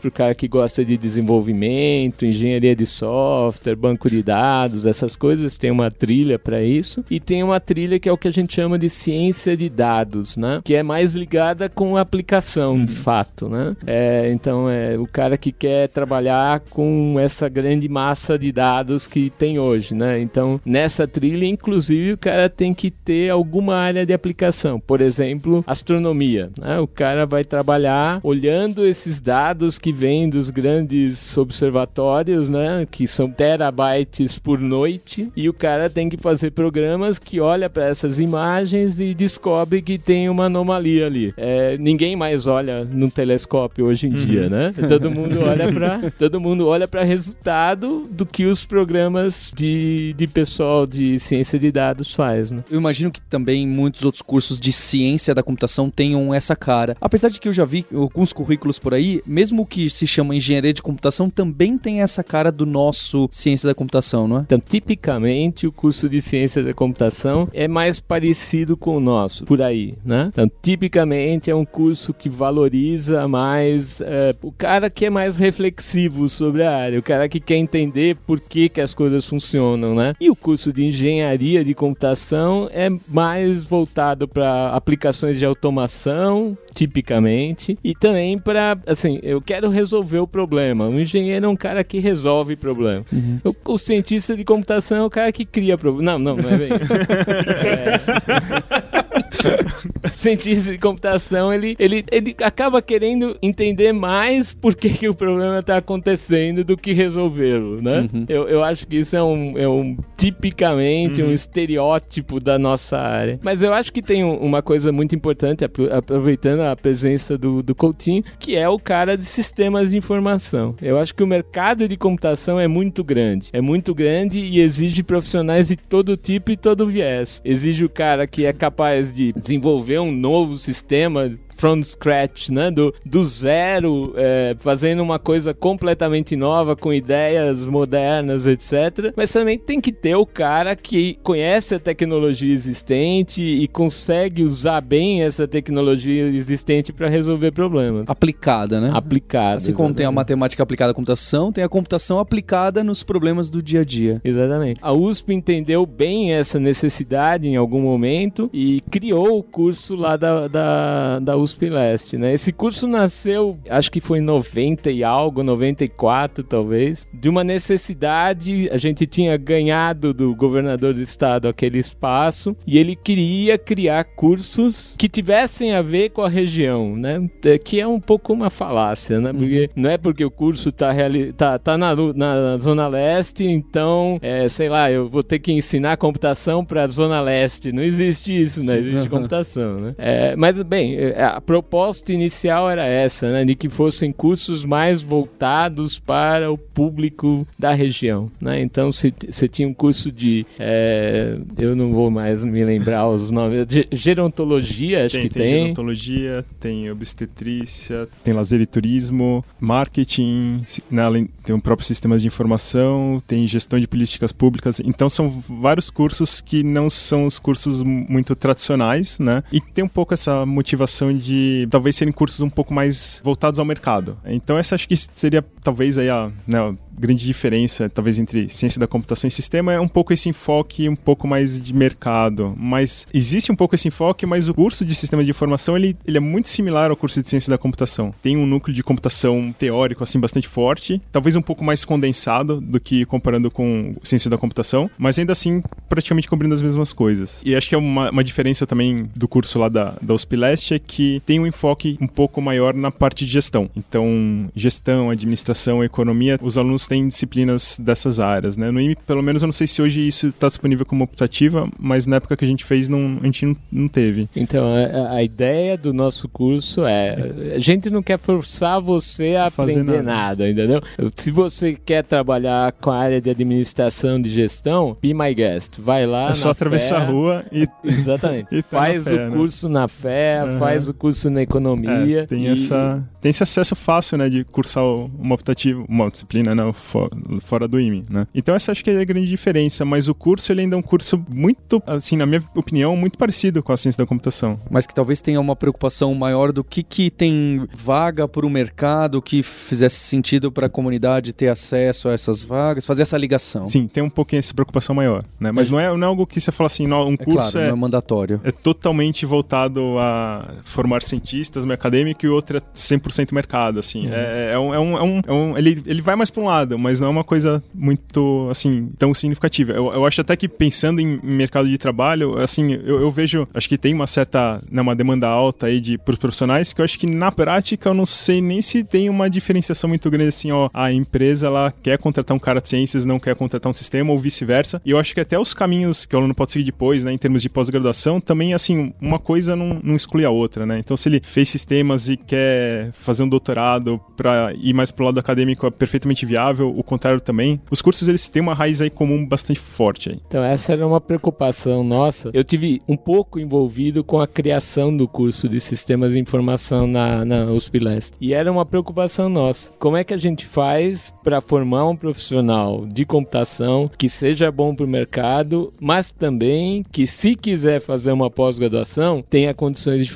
[0.00, 5.56] para o cara que gosta de desenvolvimento, engenharia de software, banco de dados, essas coisas,
[5.56, 7.04] tem uma trilha para isso.
[7.10, 10.36] E tem uma trilha que é o que a gente chama de ciência de dados,
[10.36, 10.60] né?
[10.64, 13.76] Que é mais ligada com a aplicação, de fato, né?
[13.86, 19.30] É, então, é o cara que quer trabalhar com essa grande massa de dados que
[19.30, 20.20] tem hoje, né?
[20.20, 24.80] Então, nessa trilha, inclusive, o cara tem que ter alguma área de aplicação.
[24.80, 26.50] Por exemplo, astronomia.
[26.58, 26.78] Né?
[26.78, 32.86] O cara vai trabalhar olhando esses dados que vêm dos grandes observatórios, né?
[32.88, 35.32] Que são terabytes por noite.
[35.34, 39.98] E o cara tem que fazer programas que olha para essas imagens e descobre que
[39.98, 41.34] tem uma anomalia ali.
[41.36, 44.16] É, ninguém mais olha no telescópio hoje em uhum.
[44.16, 44.72] dia, né?
[44.88, 50.28] Todo mundo olha para todo mundo olha para resultado do que os programas de, de
[50.28, 52.62] pessoal de ciência de dados faz, né?
[52.70, 56.96] Eu imagino que também muitos outros cursos de ciência da computação tenham essa cara.
[57.00, 60.34] Apesar de que eu já vi alguns currículos por aí, mesmo o que se chama
[60.34, 64.40] engenharia de computação também tem essa cara do nosso ciência da computação, não é?
[64.40, 69.62] Então, tipicamente o curso de ciência da computação é mais parecido com o nosso, por
[69.62, 70.30] aí, né?
[70.32, 76.28] Então, tipicamente é um curso que valoriza mais é, o cara que é mais reflexivo
[76.28, 80.14] sobre a área, o cara que quer entender por que, que as coisas funcionam, né?
[80.20, 87.76] E o curso de engenharia de computação é mais voltado para aplicações de automação, tipicamente,
[87.82, 90.86] e também para, assim, eu quero resolver o problema.
[90.86, 93.02] O engenheiro é um cara que resolve problema.
[93.10, 93.40] Uhum.
[93.42, 96.12] O, o, cientista de computação é o cara que cria problema.
[96.12, 96.68] Não, não, não é bem.
[98.92, 99.02] é
[100.14, 105.58] cientista de computação, ele, ele, ele acaba querendo entender mais por que, que o problema
[105.58, 108.08] está acontecendo do que resolvê-lo, né?
[108.12, 108.24] Uhum.
[108.28, 111.28] Eu, eu acho que isso é um, é um tipicamente uhum.
[111.28, 113.38] um estereótipo da nossa área.
[113.42, 118.24] Mas eu acho que tem uma coisa muito importante, aproveitando a presença do, do Coutinho,
[118.38, 120.74] que é o cara de sistemas de informação.
[120.80, 123.48] Eu acho que o mercado de computação é muito grande.
[123.52, 127.40] É muito grande e exige profissionais de todo tipo e todo viés.
[127.44, 132.70] Exige o cara que é capaz de desenvolver um novo sistema from scratch, né?
[132.70, 139.12] Do, do zero, é, fazendo uma coisa completamente nova, com ideias modernas, etc.
[139.16, 144.80] Mas também tem que ter o cara que conhece a tecnologia existente e consegue usar
[144.80, 148.04] bem essa tecnologia existente para resolver problemas.
[148.06, 148.90] Aplicada, né?
[148.92, 149.56] Aplicada.
[149.56, 153.62] Assim como tem a matemática aplicada à computação, tem a computação aplicada nos problemas do
[153.62, 154.20] dia a dia.
[154.22, 154.78] Exatamente.
[154.82, 160.48] A USP entendeu bem essa necessidade em algum momento e criou o curso lá da,
[160.48, 162.34] da, da USP USP Leste, né?
[162.34, 168.68] Esse curso nasceu, acho que foi em 90 e algo, 94 talvez, de uma necessidade,
[168.70, 174.94] a gente tinha ganhado do governador do estado aquele espaço e ele queria criar cursos
[174.98, 177.28] que tivessem a ver com a região, né?
[177.44, 179.32] É, que é um pouco uma falácia, né?
[179.32, 179.82] Porque uhum.
[179.82, 184.48] não é porque o curso tá, reali tá, tá na, na Zona Leste, então, é,
[184.48, 187.70] sei lá, eu vou ter que ensinar computação para Zona Leste.
[187.72, 188.78] Não existe isso, né?
[188.78, 189.94] Existe computação, né?
[189.96, 195.02] É, mas, bem, é, a proposta inicial era essa, né, de que fossem cursos mais
[195.02, 198.62] voltados para o público da região, né?
[198.62, 199.12] Então você
[199.46, 205.16] tinha um curso de, é, eu não vou mais me lembrar os nomes, gerontologia, acho
[205.16, 205.46] tem, que tem.
[205.46, 211.04] Tem gerontologia, tem obstetrícia, tem lazer e turismo, marketing, né,
[211.44, 214.80] tem um próprio sistema de informação, tem gestão de políticas públicas.
[214.80, 219.42] Então são vários cursos que não são os cursos muito tradicionais, né?
[219.52, 223.58] E tem um pouco essa motivação de de talvez serem cursos um pouco mais voltados
[223.58, 224.16] ao mercado.
[224.24, 226.58] Então essa acho que seria talvez aí a, né,
[226.98, 230.96] grande diferença, talvez, entre ciência da computação e sistema é um pouco esse enfoque um
[230.96, 232.54] pouco mais de mercado.
[232.58, 236.16] Mas existe um pouco esse enfoque, mas o curso de sistema de informação ele, ele
[236.16, 238.10] é muito similar ao curso de ciência da computação.
[238.22, 242.80] Tem um núcleo de computação teórico, assim, bastante forte, talvez um pouco mais condensado do
[242.80, 247.42] que comparando com ciência da computação, mas ainda assim praticamente cobrindo as mesmas coisas.
[247.44, 250.74] E acho que é uma, uma diferença também do curso lá da, da USP Leste
[250.74, 253.70] é que tem um enfoque um pouco maior na parte de gestão.
[253.76, 258.70] Então, gestão, administração, economia, os alunos tem disciplinas dessas áreas, né?
[258.70, 262.06] No IME, pelo menos, eu não sei se hoje isso está disponível como optativa, mas
[262.06, 264.28] na época que a gente fez, não, a gente não, não teve.
[264.34, 269.50] Então, a, a, ideia do nosso curso é: a gente não quer forçar você a
[269.50, 270.46] Fazer aprender nada.
[270.46, 270.50] nada.
[270.50, 270.80] entendeu?
[271.16, 275.78] Se você quer trabalhar com a área de administração de gestão, be my guest.
[275.80, 276.30] Vai lá.
[276.30, 277.66] É só atravessar fé, a rua e.
[277.84, 278.48] Exatamente.
[278.52, 279.36] e faz fé, o né?
[279.36, 280.58] curso na fé, uhum.
[280.58, 282.20] faz o curso na economia.
[282.20, 282.48] É, tem, e...
[282.48, 287.80] essa, tem esse acesso fácil, né, de cursar uma optativa, uma disciplina, não, fora do
[287.80, 288.26] IME, né?
[288.34, 290.82] Então essa acho que é a grande diferença, mas o curso ele ainda é um
[290.82, 294.58] curso muito, assim, na minha opinião, muito parecido com a ciência da computação.
[294.70, 299.20] Mas que talvez tenha uma preocupação maior do que que tem vaga para o mercado
[299.22, 303.66] que fizesse sentido para a comunidade ter acesso a essas vagas, fazer essa ligação.
[303.68, 305.50] Sim, tem um pouquinho essa preocupação maior, né?
[305.52, 305.72] Mas é.
[305.72, 307.70] não, é, não é algo que você fala assim, não, um é curso claro, é,
[307.70, 308.40] é mandatório.
[308.44, 314.06] É totalmente voltado a formar cientistas, meio acadêmico, e o outro é 100% mercado, assim.
[314.06, 314.14] Uhum.
[314.14, 317.00] É, é, um, é, um, é um, ele, ele vai mais para um lado mas
[317.00, 319.72] não é uma coisa muito, assim, tão significativa.
[319.72, 323.46] Eu, eu acho até que pensando em, em mercado de trabalho, assim, eu, eu, vejo,
[323.54, 326.84] acho que tem uma certa, né, uma demanda alta aí de pros profissionais, que eu
[326.84, 330.50] acho que na prática eu não sei nem se tem uma diferenciação muito grande assim,
[330.50, 334.12] ó, a empresa ela quer contratar um cara de ciências, não quer contratar um sistema
[334.12, 334.80] ou vice-versa.
[334.84, 337.18] E eu acho que até os caminhos que o aluno pode seguir depois, né, em
[337.18, 340.78] termos de pós-graduação, também assim, uma coisa não, não exclui a outra, né?
[340.86, 345.18] Então se ele fez sistemas e quer fazer um doutorado para ir mais pro lado
[345.18, 347.60] acadêmico, é perfeitamente viável, o contrário também.
[347.68, 350.20] Os cursos eles têm uma raiz aí comum bastante forte aí.
[350.28, 352.30] Então essa era uma preocupação nossa.
[352.32, 357.24] Eu tive um pouco envolvido com a criação do curso de sistemas de informação na,
[357.24, 358.16] na USP Leste.
[358.20, 359.72] E era uma preocupação nossa.
[359.80, 364.72] Como é que a gente faz para formar um profissional de computação que seja bom
[364.72, 370.12] para o mercado, mas também que se quiser fazer uma pós-graduação, tenha condições de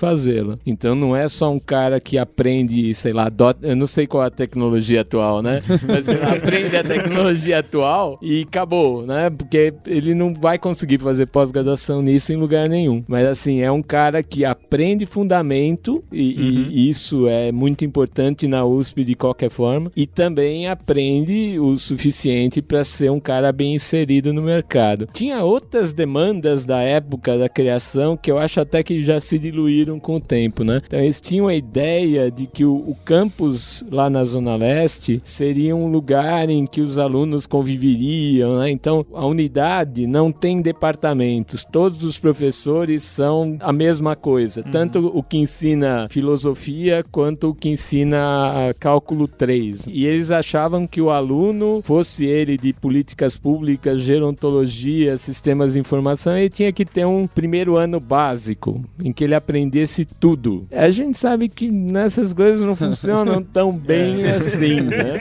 [0.65, 4.25] Então não é só um cara que aprende, sei lá, dot, eu não sei qual
[4.25, 5.63] é a tecnologia atual, né?
[5.87, 9.31] Mas ele aprende a tecnologia atual e acabou, né?
[9.31, 13.05] Porque ele não vai conseguir fazer pós-graduação nisso em lugar nenhum.
[13.07, 16.67] Mas assim, é um cara que aprende fundamento e, uhum.
[16.71, 22.63] e isso é muito importante na USP de qualquer forma e também aprende o suficiente
[22.63, 25.09] para ser um cara bem inserido no mercado.
[25.13, 29.99] Tinha outras demandas da época da criação que eu acho até que já se diluíram
[29.99, 30.81] com o tempo, né?
[30.87, 35.75] Então eles tinham a ideia de que o, o campus lá na Zona Leste seria
[35.75, 38.71] um lugar em que os alunos conviveriam, né?
[38.71, 44.71] Então a unidade não tem departamentos, todos os professores são a mesma coisa, uhum.
[44.71, 49.87] tanto o que ensina filosofia quanto o que ensina cálculo 3.
[49.89, 56.37] E eles achavam que o aluno, fosse ele de políticas públicas, gerontologia, sistemas de informação,
[56.37, 60.30] ele tinha que ter um primeiro ano básico, em que ele aprendesse tudo.
[60.71, 64.37] A gente sabe que nessas coisas não funcionam tão bem é.
[64.37, 65.19] assim, né?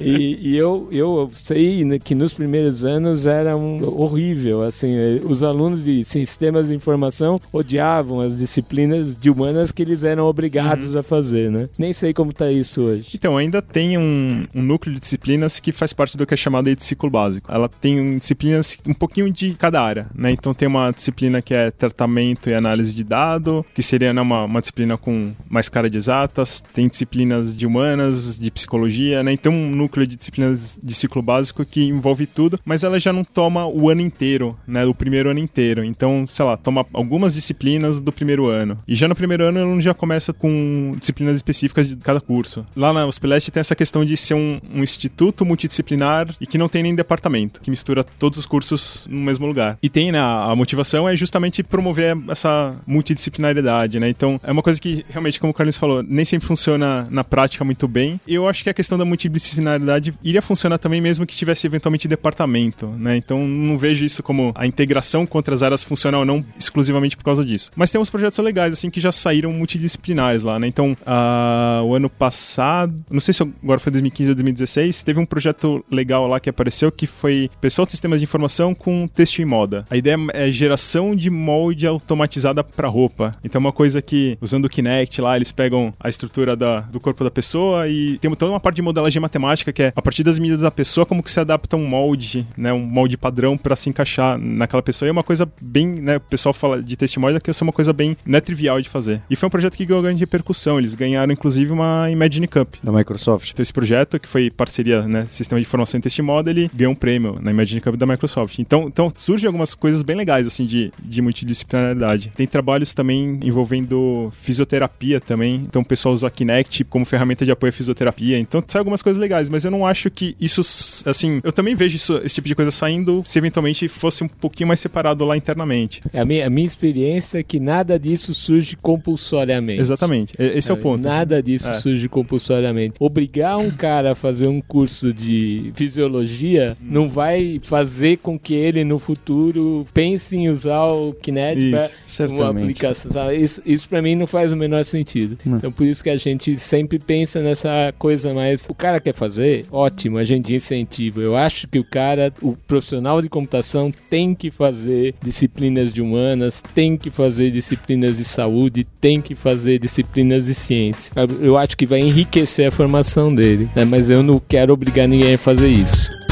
[0.00, 4.94] E, e, eu, eu sei que nos primeiros anos era um horrível, assim,
[5.24, 10.94] os alunos de sistemas de informação odiavam as disciplinas de humanas que eles eram obrigados
[10.94, 11.00] uhum.
[11.00, 11.68] a fazer, né?
[11.78, 13.10] Nem sei como está isso hoje.
[13.14, 16.74] Então, ainda tem um, um núcleo de disciplinas que faz parte do que é chamado
[16.74, 17.52] de ciclo básico.
[17.52, 20.30] Ela tem disciplinas um pouquinho de cada área, né?
[20.30, 24.44] Então tem uma disciplina que é tratamento e análise de dado, que seria né, uma,
[24.44, 29.32] uma disciplina com mais cara de exatas, tem disciplinas de humanas, de psicologia, né?
[29.32, 33.24] Então um núcleo de disciplinas de ciclo básico que envolve tudo, mas ela já não
[33.24, 34.84] toma o ano inteiro, né?
[34.84, 35.84] O primeiro ano inteiro.
[35.84, 38.78] Então, sei lá, toma algumas disciplinas do primeiro ano.
[38.86, 42.64] E já no primeiro ano ela já começa com disciplinas específicas de cada curso.
[42.74, 46.68] Lá na USP tem essa questão de ser um, um instituto multidisciplinar e que não
[46.68, 49.78] tem nem departamento, que mistura todos os cursos no mesmo lugar.
[49.82, 54.08] E tem, né, a motivação é justamente promover essa multidisciplinaridade, né?
[54.16, 57.64] Então, é uma coisa que realmente, como o Carlos falou, nem sempre funciona na prática
[57.64, 58.20] muito bem.
[58.26, 62.08] E eu acho que a questão da multidisciplinaridade iria funcionar também mesmo que tivesse eventualmente
[62.08, 63.16] departamento, né?
[63.16, 67.24] Então, não vejo isso como a integração com outras áreas funciona ou não exclusivamente por
[67.24, 67.70] causa disso.
[67.76, 70.66] Mas temos projetos legais, assim, que já saíram multidisciplinares lá, né?
[70.66, 75.26] Então, uh, o ano passado, não sei se agora foi 2015 ou 2016, teve um
[75.26, 79.44] projeto legal lá que apareceu que foi pessoal de sistemas de informação com texto em
[79.44, 79.84] moda.
[79.90, 83.30] A ideia é geração de molde automatizada para roupa.
[83.44, 87.22] Então, uma coisa que, usando o Kinect lá, eles pegam a estrutura da, do corpo
[87.24, 90.38] da pessoa e tem toda uma parte de modelagem matemática que é a partir das
[90.38, 92.72] medidas da pessoa, como que se adapta um molde, né?
[92.72, 95.06] Um molde padrão para se encaixar naquela pessoa.
[95.06, 96.16] E é uma coisa bem, né?
[96.16, 98.88] O pessoal fala de moda que isso é uma coisa bem, não é trivial de
[98.88, 99.20] fazer.
[99.28, 100.78] E foi um projeto que ganhou grande repercussão.
[100.78, 102.74] Eles ganharam, inclusive, uma Imagine Cup.
[102.82, 103.50] Da Microsoft.
[103.50, 105.26] Então, esse projeto, que foi parceria, né?
[105.28, 108.06] Sistema de informação em texto em moda, ele ganhou um prêmio na Imagine Cup da
[108.06, 108.58] Microsoft.
[108.58, 112.32] Então, então surgem algumas coisas bem legais, assim, de, de multidisciplinaridade.
[112.36, 113.95] Tem trabalhos também envolvendo
[114.32, 115.56] fisioterapia também.
[115.56, 118.38] Então, o pessoal usa a Kinect como ferramenta de apoio à fisioterapia.
[118.38, 120.60] Então, sai algumas coisas legais, mas eu não acho que isso,
[121.08, 124.68] assim, eu também vejo isso, esse tipo de coisa saindo se eventualmente fosse um pouquinho
[124.68, 126.00] mais separado lá internamente.
[126.12, 129.80] A minha, a minha experiência é que nada disso surge compulsoriamente.
[129.80, 130.34] Exatamente.
[130.38, 131.02] Esse é, é o ponto.
[131.02, 131.74] Nada disso é.
[131.74, 132.94] surge compulsoriamente.
[132.98, 136.86] Obrigar um cara a fazer um curso de fisiologia hum.
[136.90, 142.50] não vai fazer com que ele no futuro pense em usar o Kinect para uma
[142.50, 143.10] aplicação.
[143.10, 143.36] Sabe?
[143.36, 145.38] Isso, isso para mim não faz o menor sentido.
[145.46, 145.56] Hum.
[145.56, 148.66] Então por isso que a gente sempre pensa nessa coisa mais.
[148.68, 151.20] O cara quer fazer, ótimo, a gente incentiva.
[151.20, 156.62] Eu acho que o cara, o profissional de computação tem que fazer disciplinas de humanas,
[156.74, 161.12] tem que fazer disciplinas de saúde, tem que fazer disciplinas de ciência.
[161.40, 163.84] Eu acho que vai enriquecer a formação dele, né?
[163.84, 166.25] mas eu não quero obrigar ninguém a fazer isso.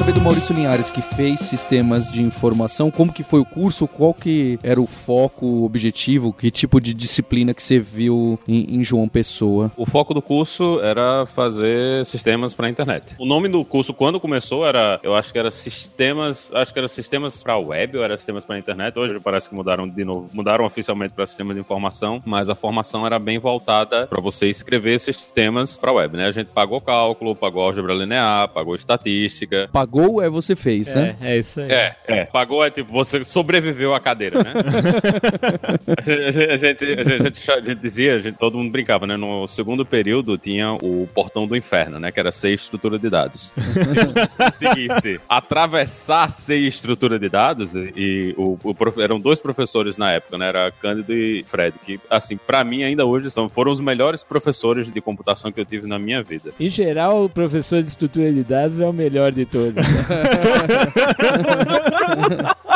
[0.00, 4.14] Saber do Maurício Linhares, que fez sistemas de informação, como que foi o curso, qual
[4.14, 8.82] que era o foco, o objetivo, que tipo de disciplina que você viu em, em
[8.82, 9.70] João Pessoa?
[9.76, 13.14] O foco do curso era fazer sistemas para internet.
[13.18, 16.88] O nome do curso quando começou era, eu acho que era sistemas, acho que era
[16.88, 18.98] sistemas para web ou era sistemas para internet.
[18.98, 23.04] Hoje parece que mudaram de novo, mudaram oficialmente para sistema de informação, mas a formação
[23.04, 26.24] era bem voltada para você escrever sistemas para web, né?
[26.24, 29.68] A gente pagou cálculo, pagou álgebra linear, pagou estatística.
[29.70, 29.89] Pagou
[30.22, 31.16] é você fez, né?
[31.20, 31.70] É, é isso aí.
[31.70, 32.24] É, é.
[32.24, 34.52] Pagou é tipo, você sobreviveu à cadeira, né?
[36.52, 39.16] a, gente, a, gente, a, gente, dizia, a gente, todo mundo brincava, né?
[39.16, 42.10] No segundo período tinha o portão do inferno, né?
[42.10, 43.54] Que era ser estrutura de dados.
[43.56, 50.12] Se conseguisse atravessar ser estrutura de dados, e o, o prof, eram dois professores na
[50.12, 50.48] época, né?
[50.48, 54.90] Era Cândido e Fred, que, assim, para mim ainda hoje são, foram os melhores professores
[54.90, 56.52] de computação que eu tive na minha vida.
[56.58, 59.79] Em geral, o professor de estrutura de dados é o melhor de todos.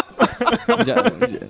[0.86, 0.94] já,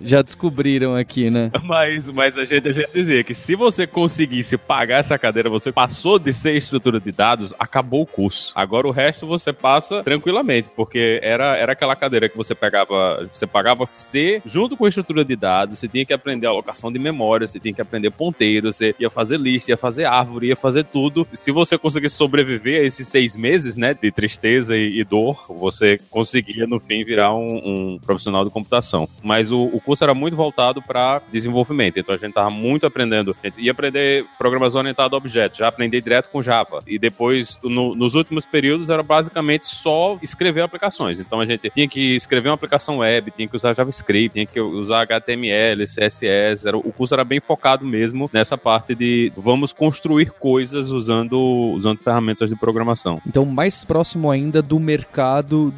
[0.02, 1.50] já, descobriram aqui, né?
[1.62, 5.72] Mas, mas a, gente, a gente dizia que se você conseguisse pagar essa cadeira, você
[5.72, 8.52] passou de ser estrutura de dados, acabou o curso.
[8.54, 13.46] Agora o resto você passa tranquilamente, porque era, era aquela cadeira que você pegava, você
[13.46, 17.46] pagava C junto com a estrutura de dados, você tinha que aprender alocação de memória,
[17.46, 21.26] você tinha que aprender ponteiro, você ia fazer lista, ia fazer árvore, ia fazer tudo.
[21.32, 25.98] Se você conseguisse sobreviver a esses seis meses, né, de tristeza e, e dor, você
[26.10, 29.08] conseguia no fim virar um, um profissional de computação.
[29.22, 33.36] Mas o, o curso era muito voltado para desenvolvimento, então a gente tava muito aprendendo.
[33.42, 36.82] A gente ia aprender programação orientada a objetos, já aprendi direto com Java.
[36.86, 41.18] E depois, no, nos últimos períodos, era basicamente só escrever aplicações.
[41.18, 44.60] Então a gente tinha que escrever uma aplicação web, tinha que usar JavaScript, tinha que
[44.60, 46.66] usar HTML, CSS.
[46.66, 51.38] Era, o curso era bem focado mesmo nessa parte de vamos construir coisas usando,
[51.74, 53.20] usando ferramentas de programação.
[53.26, 55.23] Então, mais próximo ainda do mercado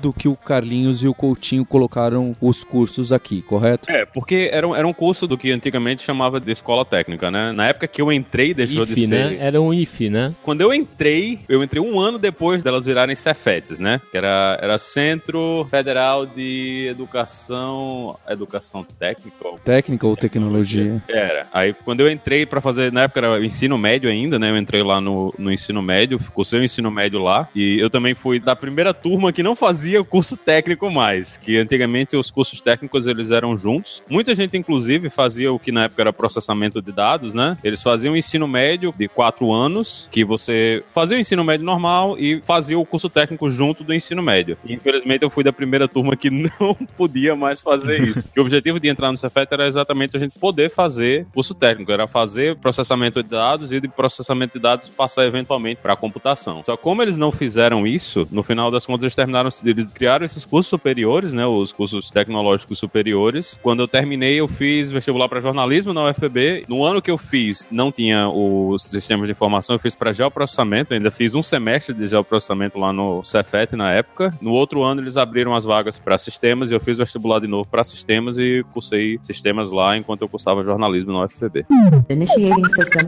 [0.01, 3.91] do que o Carlinhos e o Coutinho colocaram os cursos aqui, correto?
[3.91, 7.53] É, porque era um, era um curso do que antigamente chamava de escola técnica, né?
[7.53, 9.31] Na época que eu entrei, deixou IF, de ser.
[9.31, 9.37] Né?
[9.41, 10.35] Era um IF, né?
[10.43, 14.01] Quando eu entrei, eu entrei um ano depois delas virarem Cefetes, né?
[14.11, 18.17] Que era, era Centro Federal de Educação.
[18.29, 19.37] Educação Técnica?
[19.65, 21.03] Técnica ou tecnologia?
[21.09, 21.47] Era.
[21.53, 24.51] Aí quando eu entrei para fazer, na época era ensino médio ainda, né?
[24.51, 27.49] Eu entrei lá no, no ensino médio, ficou seu ensino médio lá.
[27.55, 31.37] E eu também fui da primeira turma que não fazia o curso técnico mais.
[31.37, 34.03] Que antigamente os cursos técnicos eles eram juntos.
[34.09, 37.55] Muita gente, inclusive, fazia o que na época era processamento de dados, né?
[37.63, 42.17] Eles faziam o ensino médio de quatro anos, que você fazia o ensino médio normal
[42.19, 44.57] e fazia o curso técnico junto do ensino médio.
[44.65, 48.33] E, infelizmente, eu fui da primeira turma que não podia mais fazer isso.
[48.39, 52.09] o objetivo de entrar no Cefet era exatamente a gente poder fazer curso técnico, era
[52.09, 56.63] fazer processamento de dados e de processamento de dados passar eventualmente para a computação.
[56.65, 60.45] Só como eles não fizeram isso, no final das contas eles terminaram, eles criaram esses
[60.45, 63.59] cursos superiores, né, os cursos tecnológicos superiores.
[63.63, 66.65] Quando eu terminei, eu fiz vestibular para jornalismo na UFB.
[66.69, 70.95] No ano que eu fiz, não tinha os sistemas de informação, eu fiz para geoprocessamento,
[70.95, 74.33] ainda fiz um semestre de geoprocessamento lá no Cefet na época.
[74.41, 77.69] No outro ano eles abriram as vagas para sistemas e eu fiz vestibular de novo
[77.69, 81.67] para sistemas e cursei sistemas lá enquanto eu cursava jornalismo na UFB.
[82.09, 83.03] Initiating System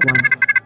[0.54, 0.57] 1.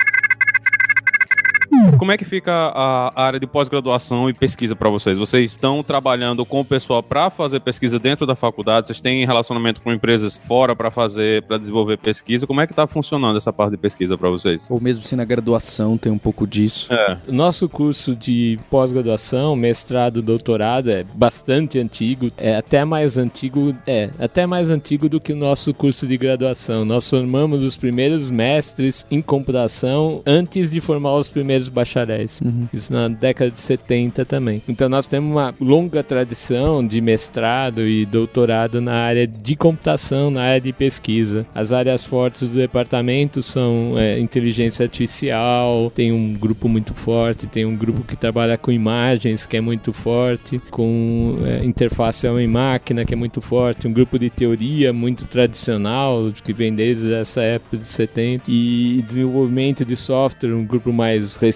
[1.99, 5.17] Como é que fica a área de pós-graduação e pesquisa para vocês?
[5.17, 8.87] Vocês estão trabalhando com o pessoal para fazer pesquisa dentro da faculdade?
[8.87, 12.47] Vocês têm relacionamento com empresas fora para fazer, para desenvolver pesquisa?
[12.47, 14.67] Como é que está funcionando essa parte de pesquisa para vocês?
[14.71, 16.93] Ou mesmo se na graduação tem um pouco disso.
[16.93, 17.17] É.
[17.29, 24.47] Nosso curso de pós-graduação, mestrado, doutorado é bastante antigo, é até mais antigo, é, até
[24.47, 26.85] mais antigo do que o nosso curso de graduação.
[26.85, 32.41] Nós formamos os primeiros mestres em computação antes de formar os primeiros bacharéis.
[32.41, 32.69] Uhum.
[32.73, 34.63] Isso na década de 70 também.
[34.69, 40.43] Então nós temos uma longa tradição de mestrado e doutorado na área de computação, na
[40.43, 41.47] área de pesquisa.
[41.55, 47.65] As áreas fortes do departamento são é, inteligência artificial, tem um grupo muito forte, tem
[47.65, 53.15] um grupo que trabalha com imagens, que é muito forte, com é, interface homem-máquina, que
[53.15, 57.87] é muito forte, um grupo de teoria muito tradicional, que vem desde essa época de
[57.87, 61.52] 70, e desenvolvimento de software, um grupo mais recente,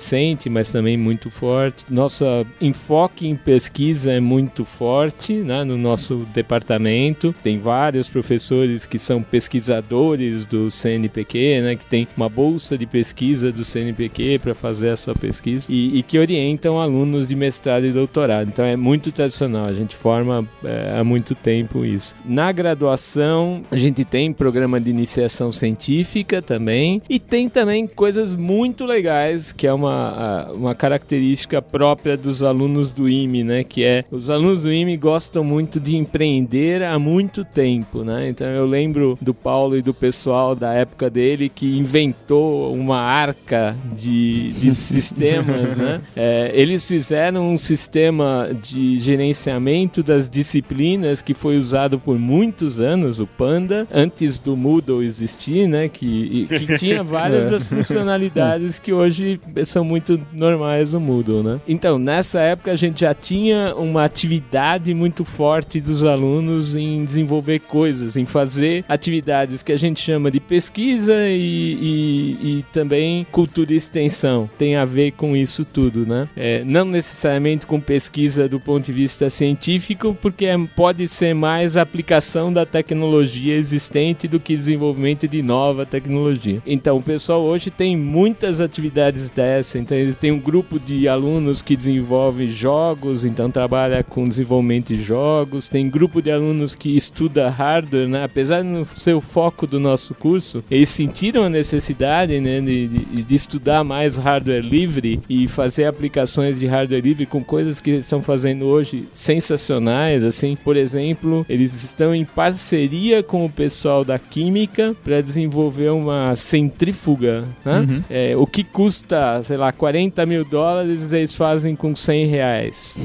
[0.49, 1.85] mas também muito forte.
[1.91, 2.25] Nosso
[2.61, 7.35] enfoque em pesquisa é muito forte né, no nosso departamento.
[7.43, 13.53] Tem vários professores que são pesquisadores do CNPq, né, que tem uma bolsa de pesquisa
[13.53, 17.93] do CNPq para fazer a sua pesquisa e, e, que orientam alunos de mestrado e
[17.93, 18.49] doutorado.
[18.49, 22.15] Então é muito tradicional, a gente forma é, há muito tempo isso.
[22.25, 28.85] Na graduação, a gente tem programa de iniciação científica também e tem também coisas muito
[28.85, 33.65] legais, que é uma uma, uma característica própria dos alunos do IME, né?
[33.65, 38.29] Que é os alunos do IME gostam muito de empreender há muito tempo, né?
[38.29, 43.77] Então eu lembro do Paulo e do pessoal da época dele que inventou uma arca
[43.95, 46.01] de, de sistemas, né?
[46.15, 53.21] É, eles fizeram um sistema de gerenciamento das disciplinas que foi usado por muitos anos,
[53.21, 55.89] o Panda, antes do Moodle existir, né?
[55.89, 59.41] Que, que tinha várias das funcionalidades que hoje
[59.77, 61.61] são muito normais no Moodle, né?
[61.69, 67.59] Então, nessa época a gente já tinha uma atividade muito forte dos alunos em desenvolver
[67.59, 71.37] coisas, em fazer atividades que a gente chama de pesquisa e,
[71.79, 74.49] e, e também cultura e extensão.
[74.57, 76.27] Tem a ver com isso tudo, né?
[76.35, 81.77] É, não necessariamente com pesquisa do ponto de vista científico, porque é, pode ser mais
[81.77, 86.63] aplicação da tecnologia existente do que desenvolvimento de nova tecnologia.
[86.65, 89.29] Então, o pessoal hoje tem muitas atividades
[89.67, 89.79] dessa.
[89.79, 95.03] Então, eles têm um grupo de alunos que desenvolve jogos, então trabalha com desenvolvimento de
[95.03, 95.69] jogos.
[95.69, 98.25] Tem grupo de alunos que estuda hardware, né?
[98.25, 102.89] Apesar de não ser o foco do nosso curso, eles sentiram a necessidade né, de,
[102.89, 107.91] de, de estudar mais hardware livre e fazer aplicações de hardware livre com coisas que
[107.91, 110.57] eles estão fazendo hoje sensacionais, assim.
[110.57, 117.45] Por exemplo, eles estão em parceria com o pessoal da química para desenvolver uma centrífuga,
[117.65, 117.81] né?
[117.81, 118.05] Uhum.
[118.09, 122.99] É, o que custa, sei lá, 40 mil dólares, eles fazem com 100 reais.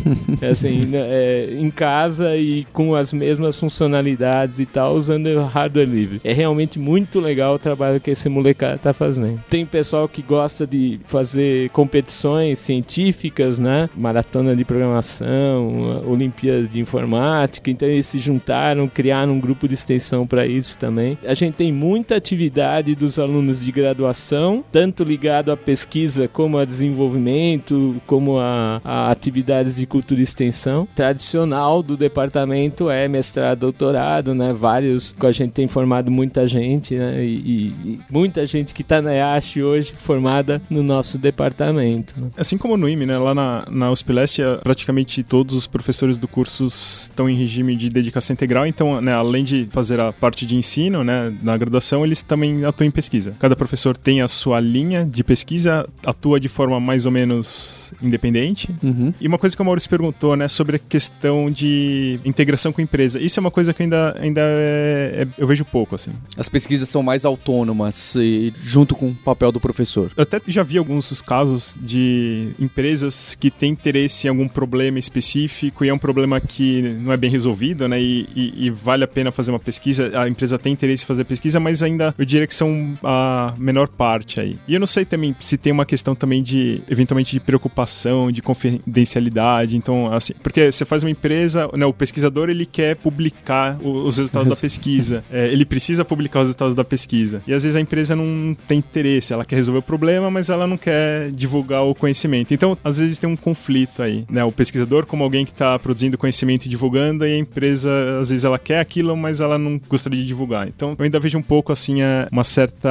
[0.50, 6.22] assim, né, é, em casa e com as mesmas funcionalidades e tal, usando hardware livre.
[6.24, 9.42] É realmente muito legal o trabalho que esse molecada tá fazendo.
[9.50, 13.90] Tem pessoal que gosta de fazer competições científicas, né?
[13.96, 20.26] Maratona de programação, Olimpíada de Informática, então eles se juntaram, criaram um grupo de extensão
[20.26, 21.18] para isso também.
[21.26, 26.66] A gente tem muita atividade dos alunos de graduação, tanto ligado à pesquisa como a
[26.66, 30.88] desenvolvimento, como a, a atividades de cultura e extensão.
[30.96, 34.54] Tradicional do departamento é mestrado, doutorado, né?
[34.54, 37.24] Vários, que a gente tem formado muita gente, né?
[37.24, 42.20] E, e- e muita gente que está na EASH hoje formada no nosso departamento.
[42.20, 42.30] né?
[42.38, 43.18] Assim como no IME, né?
[43.18, 47.76] Lá na, na USP Leste, eh, praticamente todos os professores do curso estão em regime
[47.76, 48.66] de dedicação integral.
[48.66, 52.88] Então, né, além de fazer a parte de ensino, né, na graduação, eles também atuam
[52.88, 53.36] em pesquisa.
[53.40, 58.70] Cada professor tem a sua linha de pesquisa, atua de forma mais ou menos independente.
[58.84, 59.14] Uhum.
[59.20, 62.84] E uma coisa que o Maurício perguntou, né, sobre a questão de integração com a
[62.84, 63.20] empresa.
[63.20, 66.12] Isso é uma coisa que ainda, ainda é- é- eu vejo pouco, assim.
[66.38, 70.12] As pesquisas são mais autônomas e junto com o papel do professor.
[70.16, 75.84] Eu até já vi alguns casos de empresas que têm interesse em algum problema específico
[75.86, 78.02] e é um problema que não é bem resolvido, né?
[78.02, 80.12] E, e- e vale a pena fazer uma pesquisa.
[80.20, 83.88] A empresa tem interesse em fazer pesquisa, mas ainda eu diria que são a menor
[83.88, 84.58] parte aí.
[84.68, 88.42] E eu não sei também se tem uma questão também de, eventualmente, de preocupação, de
[88.42, 89.78] confidencialidade.
[89.78, 94.50] Então, assim, porque você faz uma empresa, né, o pesquisador ele quer publicar os resultados
[94.50, 95.24] da pesquisa.
[95.32, 97.42] É, ele precisa publicar os resultados da pesquisa.
[97.48, 100.68] E às vezes a empresa não tem interesse, ela quer resolver o problema, mas ela
[100.68, 102.54] não quer divulgar o conhecimento.
[102.54, 104.44] Então, às vezes tem um conflito aí, né?
[104.44, 107.90] O pesquisador como alguém que está produzindo conhecimento e divulgando, e a empresa,
[108.20, 110.68] às vezes ela quer aquilo, mas ela não gostaria de divulgar.
[110.68, 111.98] Então, eu ainda vejo um pouco assim
[112.32, 112.90] uma certa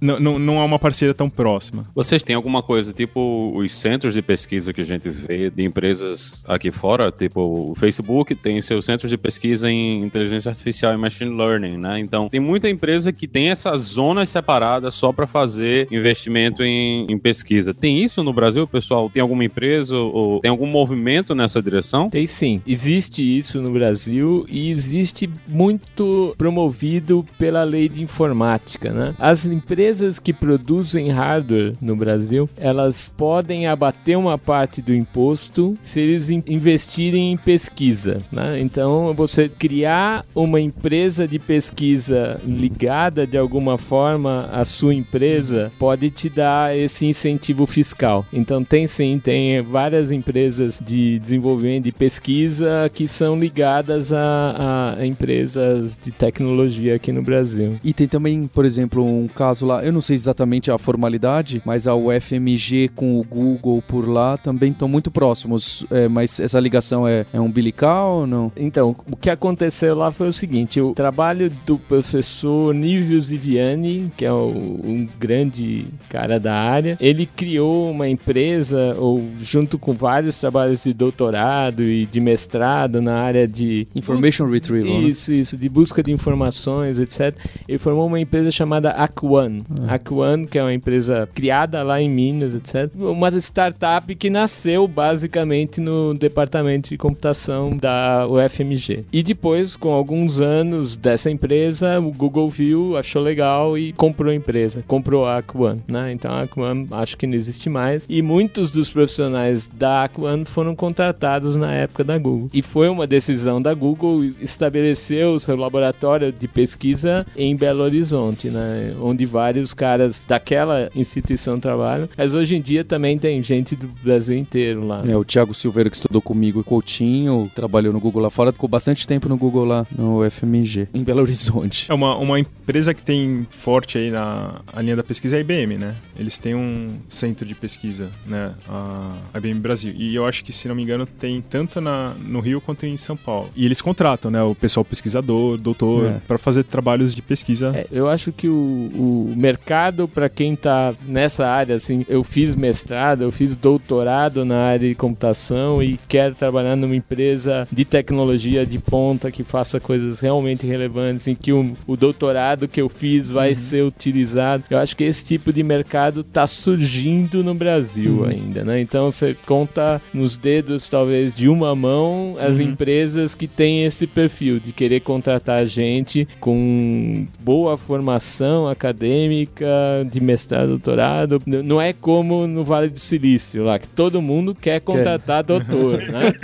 [0.00, 1.86] não, não, não há uma parceria tão próxima.
[1.94, 6.44] Vocês têm alguma coisa, tipo os centros de pesquisa que a gente vê de empresas
[6.46, 7.10] aqui fora?
[7.12, 12.00] Tipo, o Facebook tem seus centros de pesquisa em inteligência artificial e machine learning, né?
[12.00, 17.18] Então, tem muita empresa que tem essas zonas separadas só para fazer investimento em, em
[17.18, 17.72] pesquisa.
[17.72, 19.08] Tem isso no Brasil, pessoal?
[19.08, 22.10] Tem alguma empresa ou tem algum movimento nessa direção?
[22.10, 22.60] Tem sim.
[22.66, 29.14] Existe isso no Brasil e existe muito promovido pela lei de informática, né?
[29.18, 36.00] As empresas que produzem hardware no Brasil, elas podem abater uma parte do imposto se
[36.00, 38.60] eles in- investirem em pesquisa, né?
[38.60, 46.10] Então, você criar uma empresa de pesquisa ligada de alguma forma à sua empresa pode
[46.10, 48.24] te dar esse incentivo fiscal.
[48.32, 55.06] Então, tem sim, tem várias empresas de desenvolvimento de pesquisa que são ligadas a, a
[55.06, 57.76] empresas de tecnologia aqui no Brasil.
[57.82, 61.86] E tem também, por exemplo, um caso lá, eu não sei exatamente a formalidade, mas
[61.86, 65.84] a UFMG com o Google por lá também estão muito próximos.
[65.90, 68.52] É, mas essa ligação é, é umbilical ou não?
[68.56, 74.24] Então, o que aconteceu lá foi o seguinte: o trabalho do professor Nívios Viviani, que
[74.24, 80.38] é o- um grande cara da área, ele criou uma empresa, ou junto com vários
[80.38, 85.08] trabalhos de doutorado e de mestrado na área de Information Retrieval, né?
[85.08, 87.34] Isso, isso, de busca de informações, etc.
[87.68, 89.60] Ele formou uma empresa chamada Aquan.
[89.88, 92.90] Aquan, que é uma empresa criada lá em Minas, etc.
[92.94, 99.04] Uma startup que nasceu basicamente no departamento de computação da UFMG.
[99.12, 104.34] E depois, com alguns anos dessa empresa, o Google viu, achou legal e comprou a
[104.34, 106.12] empresa, comprou a Aquan, né?
[106.12, 108.06] Então a Aquan acho que não existe mais.
[108.08, 112.50] E muitos dos profissionais da Aquan foram contratados na época da Google.
[112.52, 118.48] E foi uma decisão da Google estabelecer o seu laboratório de pesquisa em Belo Horizonte,
[118.48, 118.94] né?
[119.00, 122.01] Onde vários caras daquela instituição trabalham.
[122.16, 125.02] Mas hoje em dia também tem gente do Brasil inteiro lá.
[125.06, 128.68] É, o Thiago Silveira que estudou comigo e Coutinho, trabalhou no Google lá fora, ficou
[128.68, 131.90] bastante tempo no Google lá no FMG, em Belo Horizonte.
[131.90, 135.40] É uma, uma empresa que tem forte aí na a linha da pesquisa é a
[135.40, 135.94] IBM, né?
[136.18, 138.52] Eles têm um centro de pesquisa, né?
[138.68, 139.92] A IBM Brasil.
[139.96, 142.96] E eu acho que, se não me engano, tem tanto na, no Rio quanto em
[142.96, 143.50] São Paulo.
[143.56, 144.42] E eles contratam, né?
[144.42, 146.20] O pessoal pesquisador, doutor, É.
[146.26, 147.72] para fazer trabalhos de pesquisa.
[147.74, 152.56] É, eu acho que o, o mercado para quem tá nessa área, assim, eu fiz
[152.56, 158.64] mestrado, eu fiz doutorado na área de computação e quero trabalhar numa empresa de tecnologia
[158.66, 163.28] de ponta que faça coisas realmente relevantes, em que o, o doutorado que eu fiz
[163.28, 164.64] vai ser utilizado.
[164.70, 168.80] Eu acho que esse tipo de mercado tá surgindo no Brasil ainda, né?
[168.80, 174.58] Então você conta nos dedos, talvez, de uma mão as empresas que têm esse perfil
[174.58, 179.66] de querer contratar gente com boa formação acadêmica,
[180.10, 181.42] de mestrado, doutorado.
[181.46, 186.34] Não é como no Vale do Silício, lá, que todo mundo quer contratar doutor, né?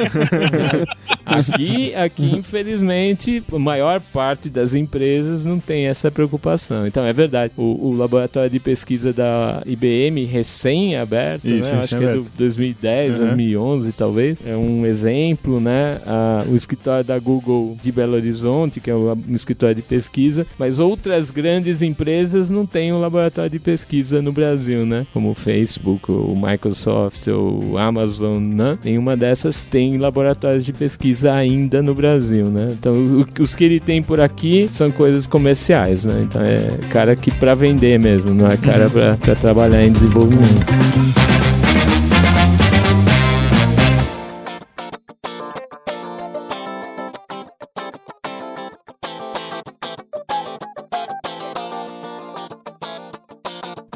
[1.24, 6.86] aqui, aqui, infelizmente, a maior parte das empresas não tem essa preocupação.
[6.86, 7.52] Então, é verdade.
[7.56, 11.58] O, o laboratório de pesquisa da IBM, recém-aberto, né?
[11.58, 12.30] Acho que é do recém-aberto.
[12.38, 13.26] 2010, Uhum.
[13.26, 14.38] 2011, talvez.
[14.46, 16.00] É um exemplo, né?
[16.06, 20.78] Ah, o escritório da Google de Belo Horizonte, que é um escritório de pesquisa, mas
[20.80, 25.06] outras grandes empresas não têm um laboratório de pesquisa no Brasil, né?
[25.18, 28.78] Como o Facebook, o Microsoft, o Amazon, né?
[28.84, 32.68] Nenhuma dessas tem laboratórios de pesquisa ainda no Brasil, né?
[32.78, 36.20] Então, o- os que ele tem por aqui são coisas comerciais, né?
[36.22, 40.64] Então, é cara que para vender mesmo, não é cara para pra trabalhar em desenvolvimento.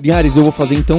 [0.02, 0.98] Linhares, eu vou fazer então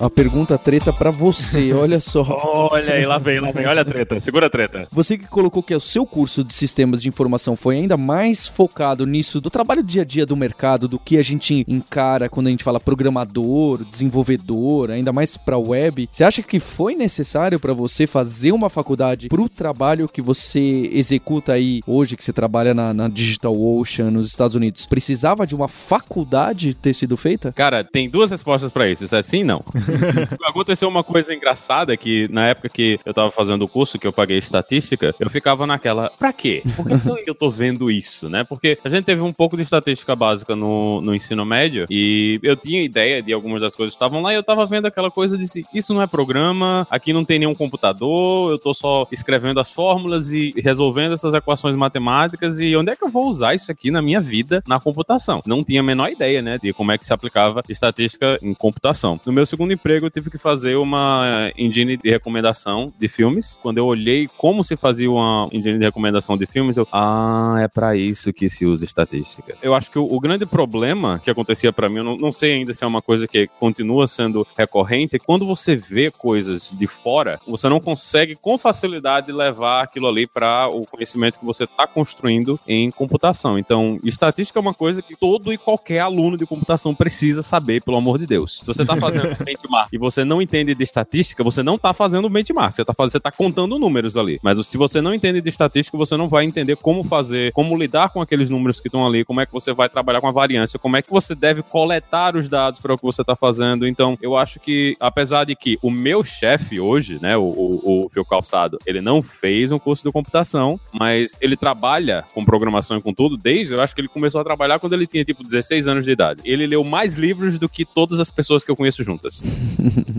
[0.00, 1.70] a, a pergunta treta pra você.
[1.78, 2.24] Olha só.
[2.72, 3.64] Olha aí, lá vem, lá vem.
[3.64, 4.18] Olha a treta.
[4.18, 4.88] Segura a treta.
[4.90, 9.06] Você que colocou que o seu curso de sistemas de informação foi ainda mais focado
[9.06, 12.50] nisso do trabalho dia a dia do mercado, do que a gente encara quando a
[12.50, 16.08] gente fala programador, desenvolvedor, ainda mais pra web.
[16.10, 21.52] Você acha que foi necessário pra você fazer uma faculdade pro trabalho que você executa
[21.52, 24.86] aí hoje, que você trabalha na, na Digital Ocean nos Estados Unidos?
[24.86, 27.52] Precisava de uma faculdade ter sido feita?
[27.52, 29.04] Cara, tem duas respostas pra isso.
[29.04, 29.64] Isso é sim e não.
[30.44, 34.12] Aconteceu uma coisa engraçada que na época que eu tava fazendo o curso, que eu
[34.12, 36.62] paguei estatística, eu ficava naquela, pra quê?
[36.76, 36.86] Por
[37.22, 38.44] que eu tô vendo isso, né?
[38.44, 42.56] Porque a gente teve um pouco de estatística básica no, no ensino médio e eu
[42.56, 45.36] tinha ideia de algumas das coisas que estavam lá e eu tava vendo aquela coisa
[45.36, 49.60] de se, isso não é programa, aqui não tem nenhum computador, eu tô só escrevendo
[49.60, 53.70] as fórmulas e resolvendo essas equações matemáticas e onde é que eu vou usar isso
[53.70, 55.42] aqui na minha vida na computação?
[55.46, 57.97] Não tinha a menor ideia, né, de como é que se aplicava estatística
[58.42, 59.18] em computação.
[59.24, 63.58] No meu segundo emprego, eu tive que fazer uma engine de recomendação de filmes.
[63.62, 67.68] Quando eu olhei como se fazia uma engine de recomendação de filmes, eu, ah, é
[67.68, 69.56] pra isso que se usa estatística.
[69.62, 72.54] Eu acho que o, o grande problema que acontecia pra mim, eu não, não sei
[72.54, 76.86] ainda se é uma coisa que continua sendo recorrente, é quando você vê coisas de
[76.86, 81.86] fora, você não consegue com facilidade levar aquilo ali para o conhecimento que você está
[81.86, 83.58] construindo em computação.
[83.58, 87.96] Então, estatística é uma coisa que todo e qualquer aluno de computação precisa saber, pelo
[87.96, 88.58] amor de Deus.
[88.58, 92.28] Se você está fazendo benchmark e você não entende de estatística, você não está fazendo
[92.28, 94.38] benchmark, você está fazendo, você tá contando números ali.
[94.42, 98.10] Mas se você não entende de estatística, você não vai entender como fazer, como lidar
[98.10, 100.78] com aqueles números que estão ali, como é que você vai trabalhar com a variância,
[100.78, 103.88] como é que você deve coletar os dados para o que você está fazendo.
[103.88, 108.08] Então, eu acho que, apesar de que o meu chefe hoje, né, o, o, o
[108.10, 113.00] Fio Calçado, ele não fez um curso de computação, mas ele trabalha com programação e
[113.00, 115.88] com tudo desde, eu acho que ele começou a trabalhar quando ele tinha, tipo, 16
[115.88, 116.42] anos de idade.
[116.44, 119.42] Ele leu mais livros do que todas as pessoas que eu conheço juntas.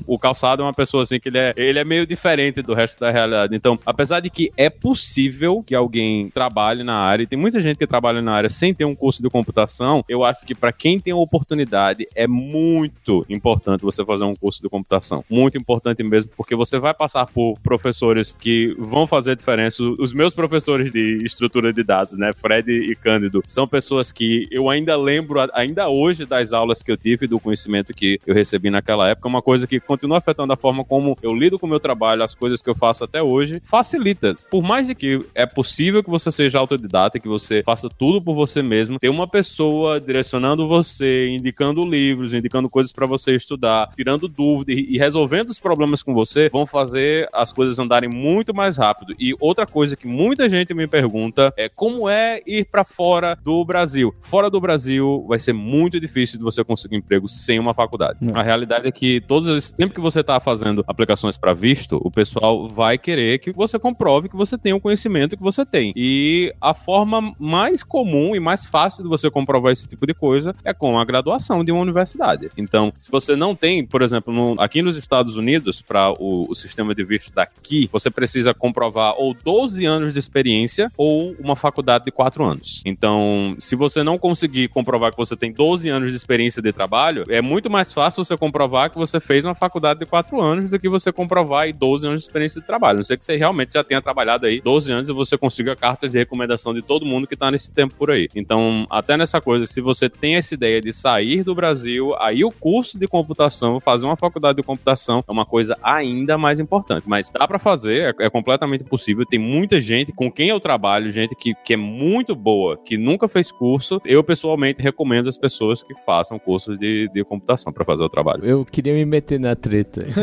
[0.07, 2.99] o Calçado é uma pessoa, assim, que ele é, ele é meio diferente do resto
[2.99, 3.55] da realidade.
[3.55, 7.77] Então, apesar de que é possível que alguém trabalhe na área, e tem muita gente
[7.77, 10.99] que trabalha na área sem ter um curso de computação, eu acho que para quem
[10.99, 15.23] tem a oportunidade, é muito importante você fazer um curso de computação.
[15.29, 19.83] Muito importante mesmo, porque você vai passar por professores que vão fazer diferença.
[19.83, 24.69] Os meus professores de estrutura de dados, né, Fred e Cândido, são pessoas que eu
[24.69, 29.09] ainda lembro, ainda hoje, das aulas que eu tive, do conhecimento que eu recebi naquela
[29.09, 32.23] época, uma coisa que continua afetando a forma como eu lido com o meu trabalho,
[32.23, 34.33] as coisas que eu faço até hoje, facilita.
[34.51, 38.35] Por mais de que é possível que você seja autodidata, que você faça tudo por
[38.35, 44.27] você mesmo, ter uma pessoa direcionando você, indicando livros, indicando coisas para você estudar, tirando
[44.27, 49.15] dúvidas e resolvendo os problemas com você, vão fazer as coisas andarem muito mais rápido.
[49.19, 53.65] E outra coisa que muita gente me pergunta é como é ir para fora do
[53.65, 54.13] Brasil.
[54.21, 58.19] Fora do Brasil vai ser muito difícil de você conseguir emprego sem uma faculdade.
[58.33, 62.11] A realidade é que todos os tempo que você está fazendo aplicações para visto, o
[62.11, 65.91] pessoal vai querer que você comprove que você tem o conhecimento que você tem.
[65.95, 70.55] E a forma mais comum e mais fácil de você comprovar esse tipo de coisa
[70.63, 72.49] é com a graduação de uma universidade.
[72.57, 76.55] Então, se você não tem, por exemplo, no- aqui nos Estados Unidos, para o, o
[76.55, 82.05] sistema de visto daqui, você precisa comprovar ou 12 anos de experiência ou uma faculdade
[82.05, 82.81] de 4 anos.
[82.85, 87.23] Então, se você não conseguir comprovar que você tem 12 anos de experiência de trabalho,
[87.29, 90.79] é muito mais fácil você comprovar que você fez uma faculdade de 4 anos do
[90.79, 92.97] que você comprovar aí 12 anos de experiência de trabalho.
[92.97, 96.11] Não sei que você realmente já tenha trabalhado aí 12 anos e você consiga cartas
[96.11, 98.27] de recomendação de todo mundo que tá nesse tempo por aí.
[98.35, 102.51] Então, até nessa coisa, se você tem essa ideia de sair do Brasil, aí o
[102.51, 107.07] curso de computação, fazer uma faculdade de computação é uma coisa ainda mais importante.
[107.07, 109.25] Mas dá pra fazer, é, é completamente possível.
[109.25, 113.27] Tem muita gente com quem eu trabalho, gente que, que é muito boa, que nunca
[113.27, 114.01] fez curso.
[114.05, 118.45] Eu, pessoalmente, recomendo as pessoas que façam cursos de, de computação pra fazer o trabalho.
[118.45, 120.05] Eu queria me meter na treta.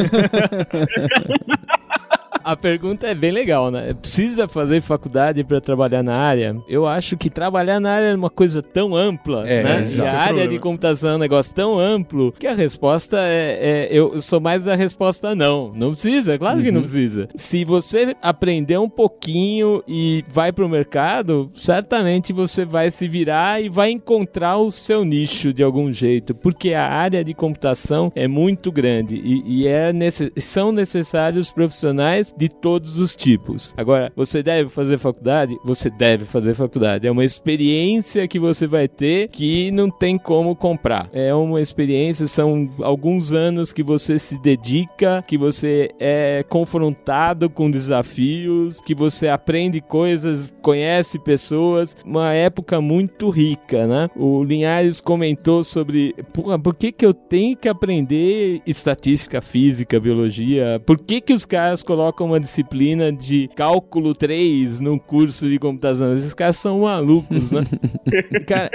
[2.49, 3.92] A pergunta é bem legal, né?
[3.92, 6.57] Precisa fazer faculdade para trabalhar na área?
[6.68, 9.80] Eu acho que trabalhar na área é uma coisa tão ampla, É, né?
[9.80, 10.49] esse E é a o área problema.
[10.51, 14.62] de computação é um negócio tão amplo que a resposta é, é- eu sou mais
[14.62, 15.72] da resposta não.
[15.74, 17.28] Não precisa, claro que não precisa.
[17.34, 23.68] Se você aprender um pouquinho e vai pro mercado, certamente você vai se virar e
[23.68, 28.70] vai encontrar o seu nicho de algum jeito, porque a área de computação é muito
[28.70, 33.74] grande e, e é nesse- são necessários profissionais de todos os tipos.
[33.76, 35.57] Agora, você deve fazer faculdade?
[35.64, 37.07] Você deve fazer faculdade.
[37.07, 41.09] É uma experiência que você vai ter que não tem como comprar.
[41.12, 47.70] É uma experiência, são alguns anos que você se dedica, que você é confrontado com
[47.70, 54.11] desafios, que você aprende coisas, conhece pessoas, uma época muito rica, né?
[54.16, 60.80] O Linhares comentou sobre, por que que eu tenho que aprender estatística, física, biologia?
[60.84, 66.12] Por que que os caras colocam uma disciplina de cálculo 3 no curso de computação?
[66.14, 67.62] Esses caras são malucos, né?
[68.47, 68.70] Cara,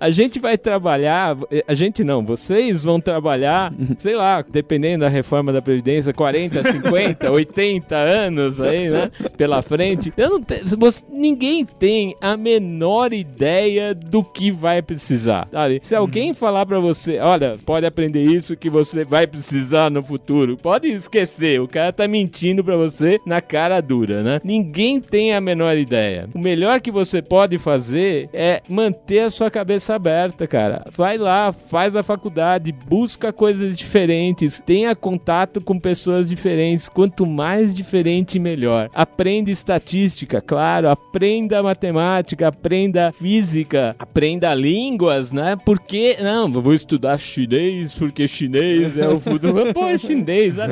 [0.00, 1.36] a gente vai trabalhar,
[1.66, 7.30] a gente não, vocês vão trabalhar, sei lá, dependendo da reforma da Previdência, 40, 50,
[7.32, 9.10] 80 anos aí, né?
[9.36, 10.12] Pela frente.
[10.16, 15.80] Eu não te- você- ninguém tem a menor ideia do que vai precisar, sabe?
[15.82, 20.56] Se alguém falar pra você, olha, pode aprender isso que você vai precisar no futuro,
[20.56, 24.40] pode esquecer, o cara tá mentindo pra você na cara dura, né?
[24.44, 26.28] Ninguém tem a menor ideia.
[26.34, 30.84] O melhor que você pode fazer é manter a sua cabeça aberta, cara.
[30.92, 36.88] Vai lá, faz a faculdade, busca coisas diferentes, tenha contato com pessoas diferentes.
[36.88, 38.90] Quanto mais diferente, melhor.
[38.94, 45.56] Aprenda estatística, claro, aprenda matemática, aprenda física, aprenda línguas, né?
[45.64, 49.72] Porque, não, eu vou estudar chinês porque chinês é o futuro.
[49.72, 50.66] Pô, é chinês, né?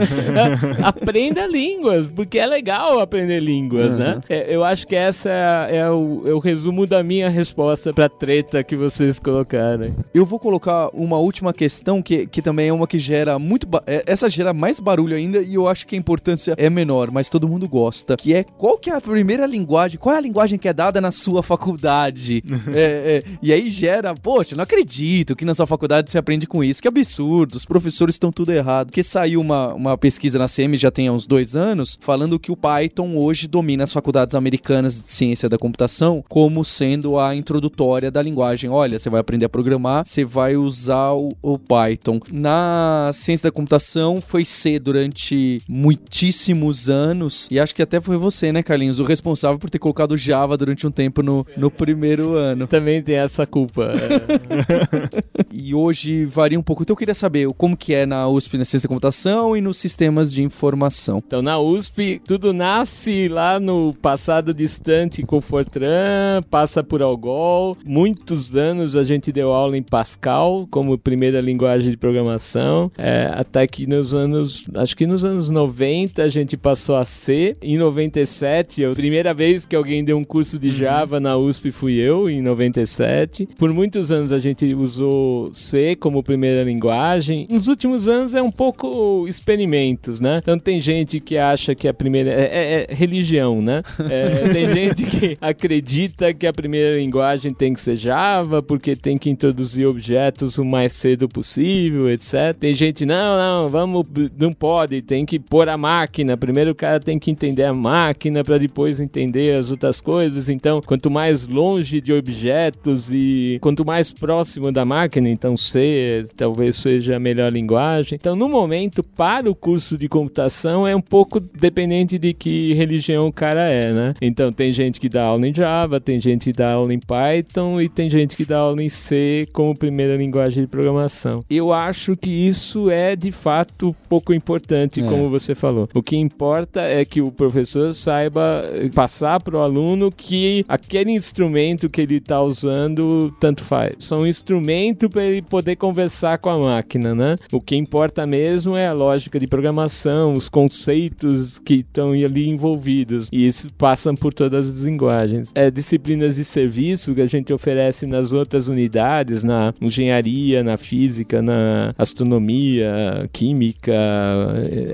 [1.10, 4.20] Aprenda línguas, porque é legal aprender línguas, né?
[4.28, 8.08] É, eu acho que essa é, é o, é o resumo da minha resposta pra
[8.08, 9.92] treta que vocês colocaram.
[10.14, 13.66] Eu vou colocar uma última questão que, que também é uma que gera muito.
[13.88, 17.28] é, Essa gera mais barulho ainda e eu acho que a importância é menor, mas
[17.28, 18.16] todo mundo gosta.
[18.16, 19.98] Que é qual que é a primeira linguagem?
[19.98, 22.44] Qual é a linguagem que é dada na sua faculdade?
[22.72, 26.62] É, é, e aí gera, poxa, não acredito que na sua faculdade você aprende com
[26.62, 26.80] isso.
[26.80, 28.88] Que absurdo, os professores estão tudo errado.
[28.88, 32.52] Porque saiu uma, uma pesquisa na CM já tem há uns dois anos falando que
[32.52, 38.10] o Python hoje domina as faculdades americanas de ciência da computação como sendo a introdutória
[38.10, 38.70] da linguagem.
[38.70, 42.20] Olha, você vai aprender a programar, você vai usar o, o Python.
[42.32, 48.52] Na ciência da computação foi C durante muitíssimos anos e acho que até foi você,
[48.52, 52.66] né, Carlinhos, o responsável por ter colocado Java durante um tempo no, no primeiro ano.
[52.66, 53.92] Também tem essa culpa.
[53.94, 55.40] é.
[55.52, 56.82] E hoje varia um pouco.
[56.82, 59.76] Então eu queria saber como que é na USP na ciência da computação e nos
[59.76, 60.89] sistemas de informação.
[61.26, 67.76] Então, na USP, tudo nasce lá no passado distante com Fortran, passa por Algol.
[67.84, 72.90] Muitos anos a gente deu aula em Pascal como primeira linguagem de programação.
[72.98, 77.56] É, até que nos anos, acho que nos anos 90 a gente passou a C.
[77.62, 81.94] Em 97, a primeira vez que alguém deu um curso de Java na USP fui
[81.94, 83.48] eu, em 97.
[83.58, 87.46] Por muitos anos a gente usou C como primeira linguagem.
[87.50, 90.38] Nos últimos anos é um pouco experimentos, né?
[90.38, 92.30] Então tem gente que acha que a primeira.
[92.30, 93.82] É, é- é religião, né?
[94.08, 99.18] É, tem gente que acredita que a primeira linguagem tem que ser Java, porque tem
[99.18, 102.54] que introduzir objetos o mais cedo possível, etc.
[102.58, 104.04] Tem gente, não, não, vamos,
[104.38, 106.36] não pode, tem que pôr a máquina.
[106.36, 110.48] Primeiro o cara tem que entender a máquina para depois entender as outras coisas.
[110.48, 116.76] Então, quanto mais longe de objetos e quanto mais próximo da máquina, então C talvez
[116.76, 118.16] seja a melhor linguagem.
[118.20, 123.26] Então, no momento, para o curso de computação, é um pouco dependente de que religião
[123.26, 124.14] o cara é, né?
[124.20, 127.80] Então, tem gente que dá aula em Java, tem gente que dá aula em Python
[127.80, 131.44] e tem gente que dá aula em C como primeira linguagem de programação.
[131.50, 135.04] Eu acho que isso é, de fato, pouco importante, É.
[135.04, 135.88] como você falou.
[135.94, 138.64] O que importa é que o professor saiba
[138.94, 143.94] passar para o aluno que aquele instrumento que ele está usando, tanto faz.
[144.00, 147.36] São um instrumento para ele poder conversar com a máquina, né?
[147.52, 153.30] O que importa mesmo é a lógica de programação, os conceitos que estão ali envolvidos.
[153.32, 155.52] E isso passam por todas as linguagens.
[155.54, 161.40] É disciplinas de serviço que a gente oferece nas outras unidades, na engenharia, na física,
[161.40, 163.94] na astronomia, química.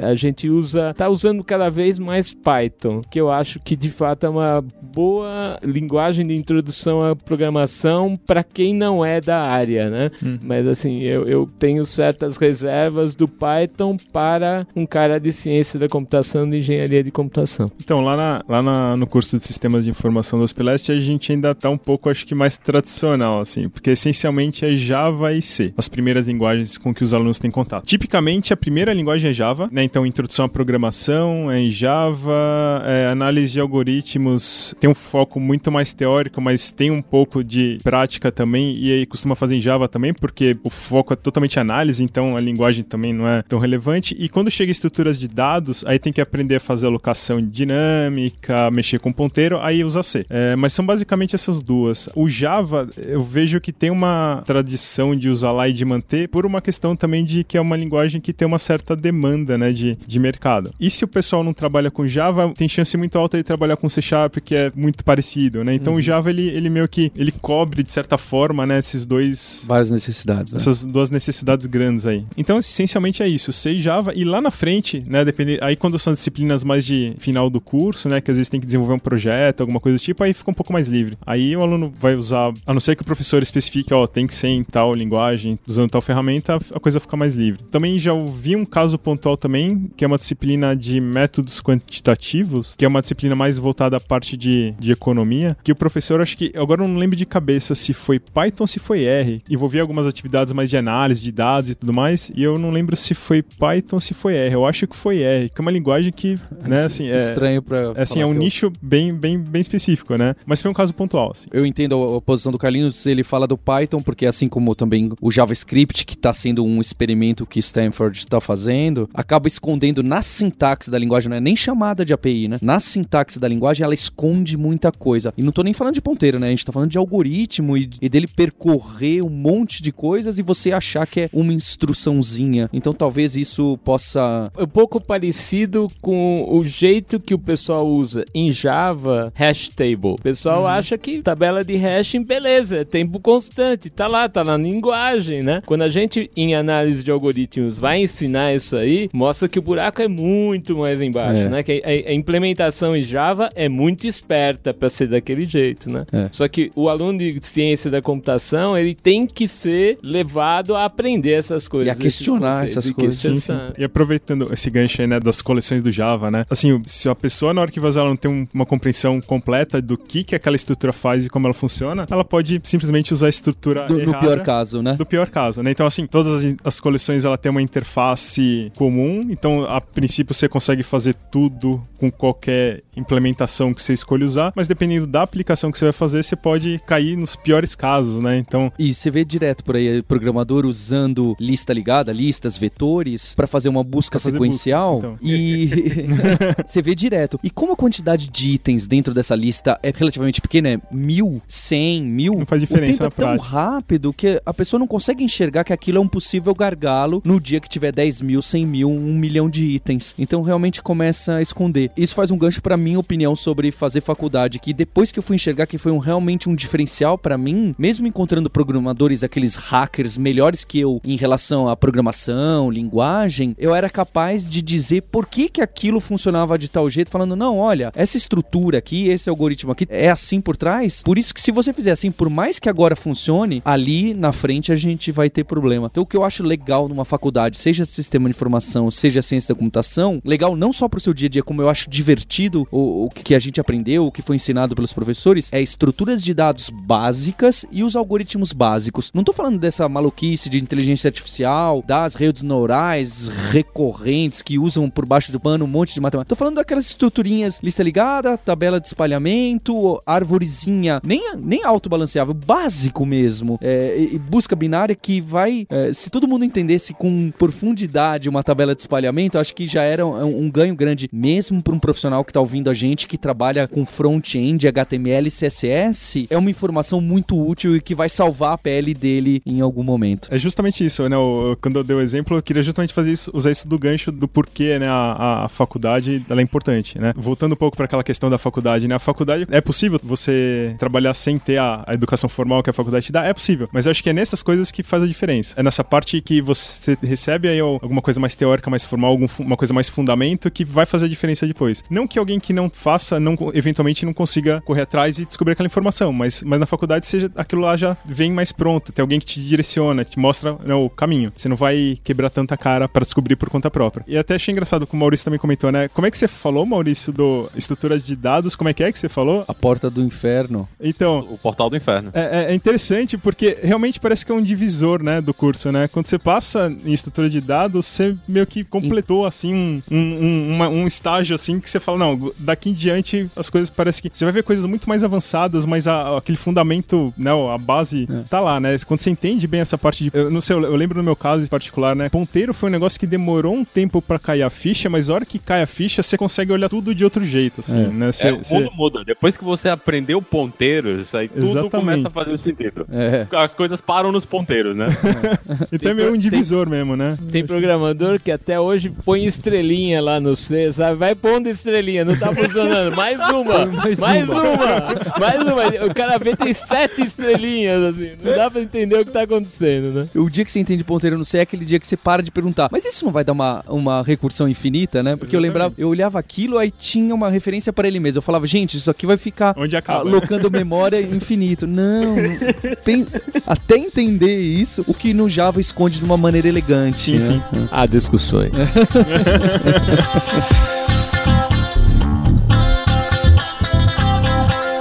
[0.02, 4.26] A gente usa, tá usando cada vez mais Python, que eu acho que de fato
[4.26, 10.10] é uma boa linguagem de introdução à programação para quem não é da área, né?
[10.44, 15.88] Mas assim, eu, eu tenho certas reservas do Python para um cara de ciência da
[15.88, 17.70] computação, de engenharia de computação.
[17.82, 21.32] Então, lá, na- lá na- no curso de Sistemas de Informação do Ospeleste, a gente
[21.32, 25.72] ainda tá um pouco, acho que mais tradicional, assim, porque essencialmente é Java e C,
[25.76, 27.84] as primeiras linguagens com que os alunos têm contato.
[27.86, 29.82] Tipicamente, a primeira linguagem é Java, né?
[29.82, 35.70] Então, introdução à programação é em Java, é, análise de algoritmos tem um foco muito
[35.70, 39.88] mais teórico, mas tem um pouco de prática também, e aí costuma fazer em Java
[39.88, 44.14] também, porque o foco é totalmente análise, então a linguagem também não é tão relevante.
[44.18, 45.45] E quando chega estruturas de dados,
[45.86, 50.26] aí tem que aprender a fazer alocação dinâmica, mexer com ponteiro, aí usa C.
[50.28, 52.08] É, mas são basicamente essas duas.
[52.14, 56.46] O Java, eu vejo que tem uma tradição de usar lá e de manter, por
[56.46, 59.96] uma questão também de que é uma linguagem que tem uma certa demanda, né, de,
[60.06, 60.72] de mercado.
[60.78, 63.88] E se o pessoal não trabalha com Java, tem chance muito alta de trabalhar com
[63.88, 65.74] C Sharp, que é muito parecido, né?
[65.74, 69.64] Então o Java, ele, ele meio que, ele cobre, de certa forma, né, esses dois
[69.66, 70.52] Várias necessidades.
[70.52, 70.56] né?
[70.56, 72.24] essas duas necessidades grandes aí.
[72.36, 75.98] Então, essencialmente é isso, C e Java, e lá na frente, né, depende, aí quando
[75.98, 78.98] são disciplinas mais de final do curso, né, que às vezes tem que desenvolver um
[78.98, 81.18] projeto, alguma coisa do tipo, aí fica um pouco mais livre.
[81.26, 84.34] Aí o aluno vai usar, a não ser que o professor especifique, ó, tem que
[84.34, 87.62] ser em tal linguagem, usando tal ferramenta, a coisa fica mais livre.
[87.70, 92.84] Também já ouvi um caso pontual também, que é uma disciplina de métodos quantitativos, que
[92.84, 96.52] é uma disciplina mais voltada à parte de, de economia, que o professor, acho que,
[96.56, 100.52] agora eu não lembro de cabeça se foi Python se foi R, envolvia algumas atividades
[100.52, 104.00] mais de análise de dados e tudo mais, e eu não lembro se foi Python
[104.00, 107.08] se foi R, eu acho que foi R, que é uma linguagem que, né, assim,
[107.08, 107.16] é...
[107.16, 107.92] Estranho pra.
[107.96, 110.34] É, assim, é um eu- nicho bem, bem, bem específico, né?
[110.44, 111.46] Mas foi um caso pontual, assim.
[111.52, 115.10] Eu entendo a, a posição do Carlinhos, ele fala do Python, porque assim como também
[115.20, 120.90] o JavaScript, que está sendo um experimento que Stanford está fazendo, acaba escondendo na sintaxe
[120.90, 122.58] da linguagem, não é nem chamada de API, né?
[122.60, 125.32] Na sintaxe da linguagem, ela esconde muita coisa.
[125.36, 126.46] E não tô nem falando de ponteiro, né?
[126.46, 130.42] A gente tá falando de algoritmo e, e dele percorrer um monte de coisas e
[130.42, 132.68] você achar que é uma instruçãozinha.
[132.72, 134.50] Então talvez isso possa.
[134.58, 140.12] um pouco parecido com o jeito que o pessoal usa em Java hash table.
[140.12, 144.56] O pessoal acha que tabela de hashing, beleza, é tempo constante, tá lá, tá na
[144.56, 145.62] linguagem, né?
[145.66, 150.02] Quando a gente, em análise de algoritmos, vai ensinar isso aí, mostra que o buraco
[150.02, 151.48] é muito mais embaixo, É.
[151.48, 151.62] né?
[151.62, 156.04] Que a, a implementação em Java é muito esperta para ser daquele jeito, né?
[156.12, 156.28] É.
[156.32, 161.32] Só que o aluno de ciência da computação, ele tem que ser levado a aprender
[161.32, 161.94] essas coisas.
[161.96, 163.14] E a questionar conceitos, essas e coisas.
[163.20, 163.72] Sim, questionar.
[163.78, 166.46] E aproveitando esse gancho né, das coleções do Java, né?
[166.48, 169.20] Assim, se a pessoa, na hora que vai usar, ela não tem um- uma compreensão
[169.20, 173.26] completa do que, que aquela estrutura faz e como ela funciona, ela pode simplesmente usar
[173.26, 174.18] a estrutura do- no errada.
[174.20, 174.92] pior caso, né?
[174.94, 175.72] Do pior caso, né?
[175.72, 180.48] Então, assim, todas as, as coleções ela tem uma interface comum, então a princípio você
[180.48, 185.78] consegue fazer tudo com qualquer implementação que você escolha usar, mas dependendo da aplicação que
[185.78, 188.36] você vai fazer, você pode cair nos piores casos, né?
[188.38, 193.68] Então, E você vê direto por aí programador usando lista ligada, listas, vetores, para fazer
[193.68, 195.16] uma busca fazer sequencial geral Então.
[195.22, 195.70] e
[196.66, 197.38] você vê direto.
[197.42, 202.02] E como a quantidade de itens dentro dessa lista é relativamente pequena, é mil, cem,
[202.04, 203.48] mil, Não faz o diferença tempo é tão prática.
[203.48, 207.60] rápido que a pessoa não consegue enxergar que aquilo é um possível gargalo no dia
[207.60, 210.14] que tiver 10 mil, 100 mil, um milhão de itens.
[210.18, 211.90] Então realmente começa a esconder.
[211.96, 215.36] Isso faz um gancho pra minha opinião sobre fazer faculdade, que depois que eu fui
[215.36, 220.64] enxergar que foi um, realmente um diferencial pra mim, mesmo encontrando programadores, aqueles hackers melhores
[220.64, 225.60] que eu em relação à programação, linguagem, eu era capaz de dizer por que que
[225.60, 230.10] aquilo funcionava de tal jeito, falando, não, olha, essa estrutura aqui, esse algoritmo aqui é
[230.10, 233.62] assim por trás, por isso que se você fizer assim, por mais que agora funcione,
[233.64, 235.88] ali na frente a gente vai ter problema.
[235.90, 239.58] Então o que eu acho legal numa faculdade, seja sistema de informação, seja ciência da
[239.58, 243.10] computação, legal não só pro seu dia a dia, como eu acho divertido o, o
[243.10, 247.64] que a gente aprendeu, o que foi ensinado pelos professores, é estruturas de dados básicas
[247.70, 249.10] e os algoritmos básicos.
[249.14, 255.06] Não tô falando dessa maluquice de inteligência artificial, das redes neurais recorrentes que usam por
[255.06, 256.28] baixo do pano um monte de matemática.
[256.28, 263.58] Tô falando daquelas estruturinhas, lista ligada, tabela de espalhamento, árvorezinha, nem, nem autobalanceável, básico mesmo.
[263.62, 265.66] É, e- busca binária que vai.
[265.70, 270.06] é, se todo mundo entendesse com profundidade uma tabela de espalhamento, acho que já era
[270.06, 273.66] um, um ganho grande, mesmo para um profissional que tá ouvindo a gente, que trabalha
[273.68, 278.94] com front-end, HTML CSS, é uma informação muito útil e que vai salvar a pele
[278.94, 280.28] dele em algum momento.
[280.30, 281.16] É justamente isso, né?
[281.16, 284.10] Eu- quando eu dei o exemplo, eu queria justamente fazer isso, usar isso do gancho
[284.12, 284.86] do porquê, né?
[284.88, 287.12] A, a- faculdade é importante, né?
[287.16, 288.94] Voltando um pouco para aquela questão da faculdade, né?
[288.94, 293.06] A faculdade é possível você trabalhar sem ter a, a educação formal que a faculdade
[293.06, 293.68] te dá, é possível.
[293.72, 295.54] Mas eu acho que é nessas coisas que faz a diferença.
[295.56, 299.42] É nessa parte que você recebe aí alguma coisa mais teórica, mais formal, algum, fu-
[299.42, 301.82] uma coisa mais fundamento que vai fazer a diferença depois.
[301.88, 305.66] Não que alguém que não faça, não eventualmente não consiga correr atrás e descobrir aquela
[305.66, 309.26] informação, mas, mas na faculdade seja aquilo lá já vem mais pronto, tem alguém que
[309.26, 311.32] te direciona, te mostra né, o caminho.
[311.36, 314.04] Você não vai quebrar tanta cara para descobrir por conta própria.
[314.06, 315.88] E até achei engraçado como o Maurício também comentou, né?
[315.88, 318.54] Como é que você falou, Maurício, do estruturas de dados?
[318.56, 319.44] Como é que é que você falou?
[319.48, 320.68] A porta do inferno.
[320.80, 322.10] Então, O portal do inferno.
[322.14, 325.88] é, é- é interessante porque realmente parece que é um divisor, né, do curso, né?
[325.88, 330.54] Quando você passa em estrutura de dados, você meio que completou, assim, um, um, um-
[330.54, 334.16] uma- um estágio, assim, que você fala, não, daqui em diante as coisas parecem que...
[334.18, 338.40] Você vai ver coisas muito mais avançadas, mas a- aquele fundamento, né, a base tá
[338.40, 338.76] lá, né?
[338.86, 340.10] Quando você entende bem essa parte de...
[340.14, 342.08] Eu não sei, eu, eu lembro no meu caso em particular, né?
[342.08, 345.24] Ponteiro foi um negócio que demorou um tempo pra cair a ficha, mas a hora
[345.24, 347.86] que cai a ficha, você consegue olhar tudo de outro jeito, assim, É.
[347.88, 348.12] né?
[348.12, 349.04] Você- É, o mundo muda.
[349.04, 351.70] Depois que você aprendeu ponteiros, aí tudo Exatamente.
[351.70, 352.86] começa a fazer sentido.
[352.90, 353.26] É.
[353.36, 354.88] As coisas param nos ponteiros, né?
[355.72, 357.16] Então é meio um divisor mesmo, né?
[357.30, 360.96] Tem programador que até hoje põe estrelinha lá no C, sabe?
[360.96, 362.94] Vai pondo estrelinha, não tá funcionando.
[362.96, 364.42] Mais uma, Mais mais, uma.
[364.42, 365.18] uma.
[365.20, 365.86] mais uma.
[365.86, 368.10] O cara vê tem sete estrelinhas, assim.
[368.22, 370.08] Não dá pra entender o que tá acontecendo, né?
[370.14, 372.30] O dia que você entende ponteiro no C é aquele dia que você para de
[372.30, 372.68] perguntar.
[372.72, 375.14] Mas isso não vai dar uma, uma recursão infinita, né?
[375.14, 378.18] Porque eu lembrava, eu olhava aquilo, aí tinha uma referência para ele mesmo.
[378.18, 381.66] Eu falava, gente, isso aqui vai ficar Onde acaba, alocando memória infinito.
[381.66, 383.06] Não, não tem-
[383.46, 386.96] até entender isso, o que no Java esconde de uma maneira elegante.
[386.96, 387.42] Sim, né?
[387.52, 387.68] sim.
[387.70, 388.50] Há discussões.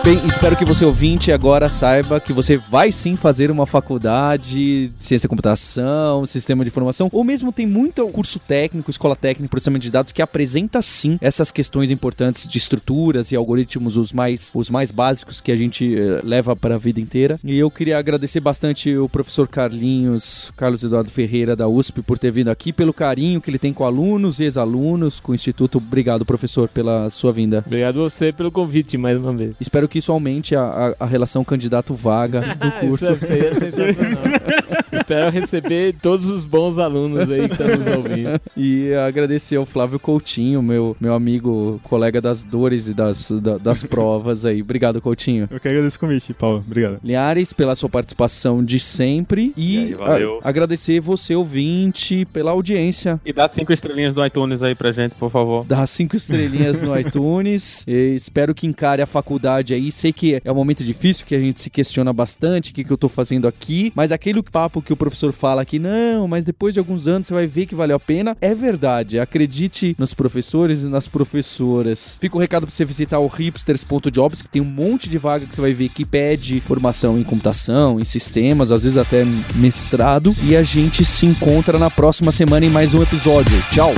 [0.06, 4.92] Bem, espero que você ouvinte agora saiba que você vai sim fazer uma faculdade de
[4.98, 9.82] ciência da computação, sistema de informação, ou mesmo tem muito curso técnico, escola técnica, processamento
[9.82, 14.70] de dados que apresenta sim essas questões importantes de estruturas e algoritmos, os mais, os
[14.70, 17.40] mais básicos que a gente eh, leva para a vida inteira.
[17.44, 22.30] E eu queria agradecer bastante o professor Carlinhos, Carlos Eduardo Ferreira da USP por ter
[22.30, 25.80] vindo aqui, pelo carinho que ele tem com alunos e ex-alunos, com o Instituto.
[25.80, 27.64] Obrigado, professor, pela sua vinda.
[27.66, 29.56] Obrigado você pelo convite mais uma vez.
[29.60, 33.12] Espero que isso aumente a, a- a relação candidato-vaga do curso.
[33.12, 34.22] Isso seria sensacional.
[34.96, 38.42] Espero receber todos os bons alunos aí que estão nos ouvindo.
[38.58, 43.84] E agradecer ao Flávio Coutinho, meu, meu amigo, colega das dores e das, da- das
[43.84, 44.62] provas aí.
[44.62, 45.48] Obrigado, Coutinho.
[45.52, 46.64] Eu que agradeço o convite, Paulo.
[46.66, 47.00] Obrigado.
[47.04, 49.54] Linhares, pela sua participação de sempre.
[49.58, 50.40] E, E aí, valeu.
[50.44, 53.20] a- agradecer você, ouvinte, pela audiência.
[53.26, 55.66] E dá cinco estrelinhas do iTunes aí pra gente, por favor.
[55.66, 57.84] Dá cinco estrelinhas no iTunes.
[57.88, 59.92] E espero que encare a faculdade aí.
[59.92, 62.92] Sei que é um momento difícil, que a gente se questiona bastante o que, que
[62.92, 63.92] eu tô fazendo aqui.
[63.96, 67.34] Mas aquele papo que o professor fala aqui, não, mas depois de alguns anos você
[67.34, 68.38] vai ver que valeu a pena.
[68.40, 69.20] É verdade.
[69.20, 72.18] Acredite nos professores e nas professoras.
[72.20, 75.56] Fica o recado pra você visitar o hipsters.jobs, que tem um monte de vaga que
[75.56, 79.26] você vai ver que pede formação em computação, em sistemas, às vezes até
[79.56, 80.36] mestrado.
[80.44, 83.56] E a gente se encontra na próxima semana em mais um episódio.
[83.72, 83.94] Tchau!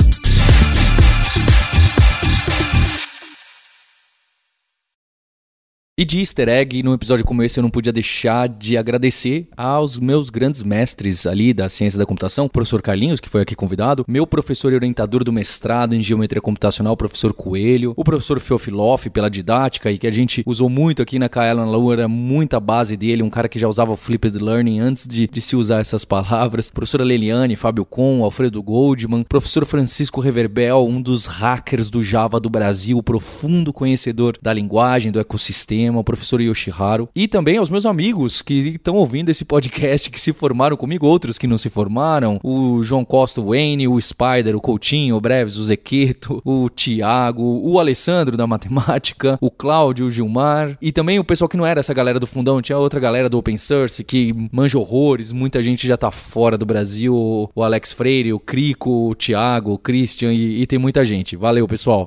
[6.00, 9.98] E de easter egg, num episódio como esse, eu não podia deixar de agradecer aos
[9.98, 14.04] meus grandes mestres ali da ciência da computação, o professor Carlinhos, que foi aqui convidado,
[14.06, 19.10] meu professor e orientador do mestrado em geometria computacional, o professor Coelho, o professor Feofiloff
[19.10, 22.60] pela didática e que a gente usou muito aqui na Kaela na Lua, era muita
[22.60, 25.80] base dele, um cara que já usava o flipped learning antes de, de se usar
[25.80, 32.04] essas palavras, professora Leliane, Fábio Com, Alfredo Goldman, professor Francisco Reverbel, um dos hackers do
[32.04, 37.70] Java do Brasil, profundo conhecedor da linguagem, do ecossistema, o professor Yoshiharu, e também aos
[37.70, 41.70] meus amigos que estão ouvindo esse podcast, que se formaram comigo, outros que não se
[41.70, 46.68] formaram, o João Costa, o Wayne, o Spider, o Coutinho, o Breves, o Zequeto, o
[46.68, 51.66] Tiago, o Alessandro da matemática, o Cláudio, o Gilmar, e também o pessoal que não
[51.66, 55.62] era essa galera do fundão, tinha outra galera do Open Source que manja horrores, muita
[55.62, 60.32] gente já tá fora do Brasil, o Alex Freire, o Crico, o Tiago, o Christian,
[60.32, 61.36] e, e tem muita gente.
[61.36, 62.06] Valeu, pessoal.